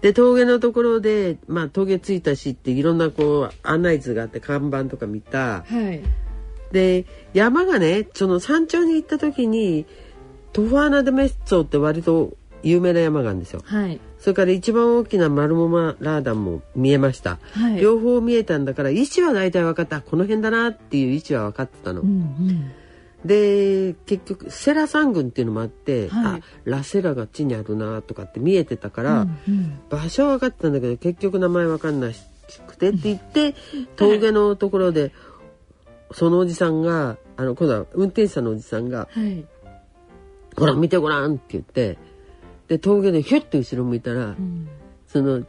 [0.00, 5.62] で峠のところで、まあ、峠着いたしっていろんなこう案内図があって看板とか見た。
[5.62, 6.02] はい。
[6.72, 9.86] で山がねその山頂に行った時に
[10.52, 13.62] トファーナ・デ・メッツォって割と有名な山があるんですよ。
[13.64, 17.38] はいそれから一番大きなマルモマラーダンも見えました。
[17.52, 17.80] はい。
[17.80, 20.00] 両方見えたんだから位置は大体分かった。
[20.00, 22.00] この辺だなっていう位置は分かってたの。
[22.00, 22.70] うんうん。
[23.24, 26.40] で結局セラ山群っていうのもあって、はい。
[26.40, 29.80] あラセラが地にあるなとかって見えてたから、うんうん。
[29.88, 32.08] 場所は分かってたんだけど結局名前分かんな
[32.66, 33.54] くてって言って
[33.96, 35.12] 峠のところで
[36.12, 39.44] そのおじさんがあの今度は運転手さんのおじさんがはい
[40.56, 41.98] 「ほら見てごらん」って言って
[42.68, 44.68] で峠でヒュッて後ろ向いたら、うん。
[45.06, 45.42] その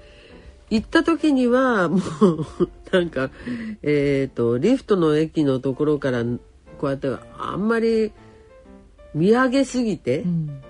[0.70, 2.01] 行った時にはもう
[2.91, 3.30] なんか
[3.82, 8.11] えっ、とリフトの駅のところからこうやってあんまり
[9.13, 10.61] 見上げすぎて、うん。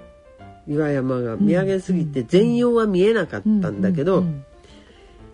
[0.67, 4.43] 岩山が見上げすぎて全容は見えなかったんだけど、うん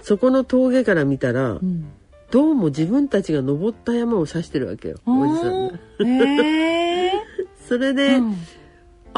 [0.01, 1.85] そこの峠から見たら、うん。
[2.29, 5.79] どうも自分たちが登った山を指してるわけよおじさんが。
[5.99, 7.11] へえ
[7.67, 8.35] それで、うん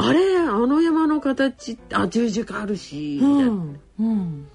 [0.00, 3.42] あれあの山の形あ十字架あるし、みたいな。
[3.42, 3.80] うん。
[3.98, 4.48] うん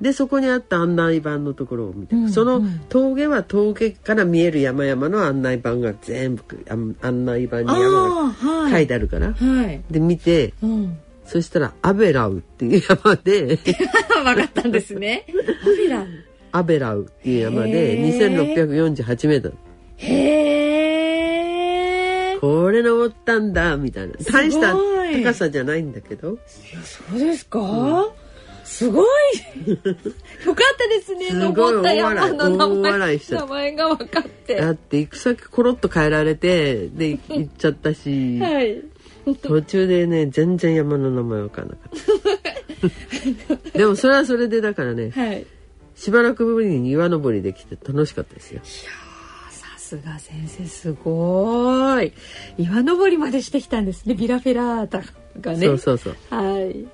[0.00, 2.80] でそこにあった案内板のところを見て、うんそのうん。
[2.88, 9.82] 峠は峠から見える山々の案内板が全部案案内板にあ山が書いてあるから、はい。
[9.90, 10.98] で見てうん。
[11.26, 15.26] そしたらアベラウっていう山で 分かったんですね。
[15.66, 16.06] アビラ
[16.52, 18.94] アベラウっていう山でへー。
[18.94, 19.54] 2648メートル。
[19.96, 20.57] へえ
[22.40, 24.14] これ登ったんだみたいな。
[24.30, 26.38] 大した高さじゃないんだけど。
[26.46, 28.12] そうですか、
[28.64, 29.06] すごい。
[29.66, 31.30] よかったですね。
[31.32, 34.56] 登った山の名大前名前が分かって。
[34.56, 38.82] だって行く先コロッと変えられてで 行っちゃったし、はい。
[39.42, 41.80] 途中でね全然山の名前わかんなか
[43.56, 43.72] った。
[43.78, 45.46] でもそれはそれでだからねはい。
[45.96, 48.60] しばらくぶりに岩登りできて楽しかったですよ。
[48.62, 48.86] さ
[49.88, 52.12] すが先生すごい。
[52.58, 54.14] 岩登りまでしてきたんですね。
[54.14, 55.02] ビラフェラータ
[55.40, 55.66] がね。
[55.66, 56.16] そうそうそう。
[56.30, 56.86] はい。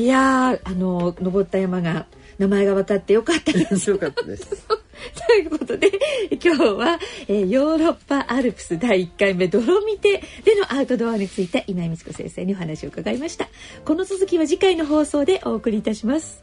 [0.00, 2.06] いやーあの登った山が
[2.38, 3.90] 名前が分かってよかったです。
[3.90, 4.46] よかったです。
[5.26, 5.90] ということで
[6.30, 13.48] 今日は、えーヨーロッパアルプス第1回目ドロミテでのアウトドアについて今井美智子先生にお話を伺いました。
[13.84, 16.42] この続きは次回の放送でお送りいたします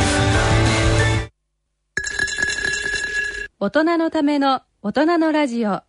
[3.63, 5.83] 大人のための大人のラジオ。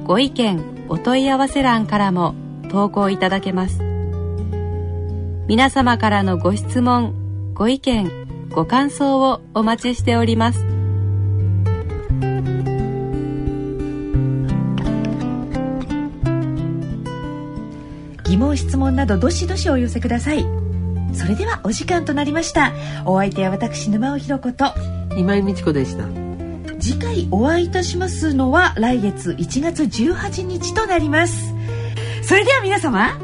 [0.04, 2.36] ご意見お問い合わせ欄からも
[2.70, 3.80] 投稿いただけます。
[5.48, 10.73] 皆様からのご質問ご意見ご感想をお待ちしております。
[18.44, 20.46] 問質問などどしどしお寄せください。
[21.14, 22.74] それではお時間となりました。
[23.06, 24.66] お相手は私沼尾ひろ子と。
[25.18, 26.06] 今井美智子でした。
[26.80, 31.54] 次回お会いいたしますのは来月1月18日となります。
[32.22, 33.18] それでは皆様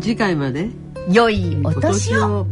[0.00, 0.68] 次回まで。
[1.08, 2.46] 良いお年を。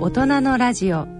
[0.00, 1.19] 大人のラジオ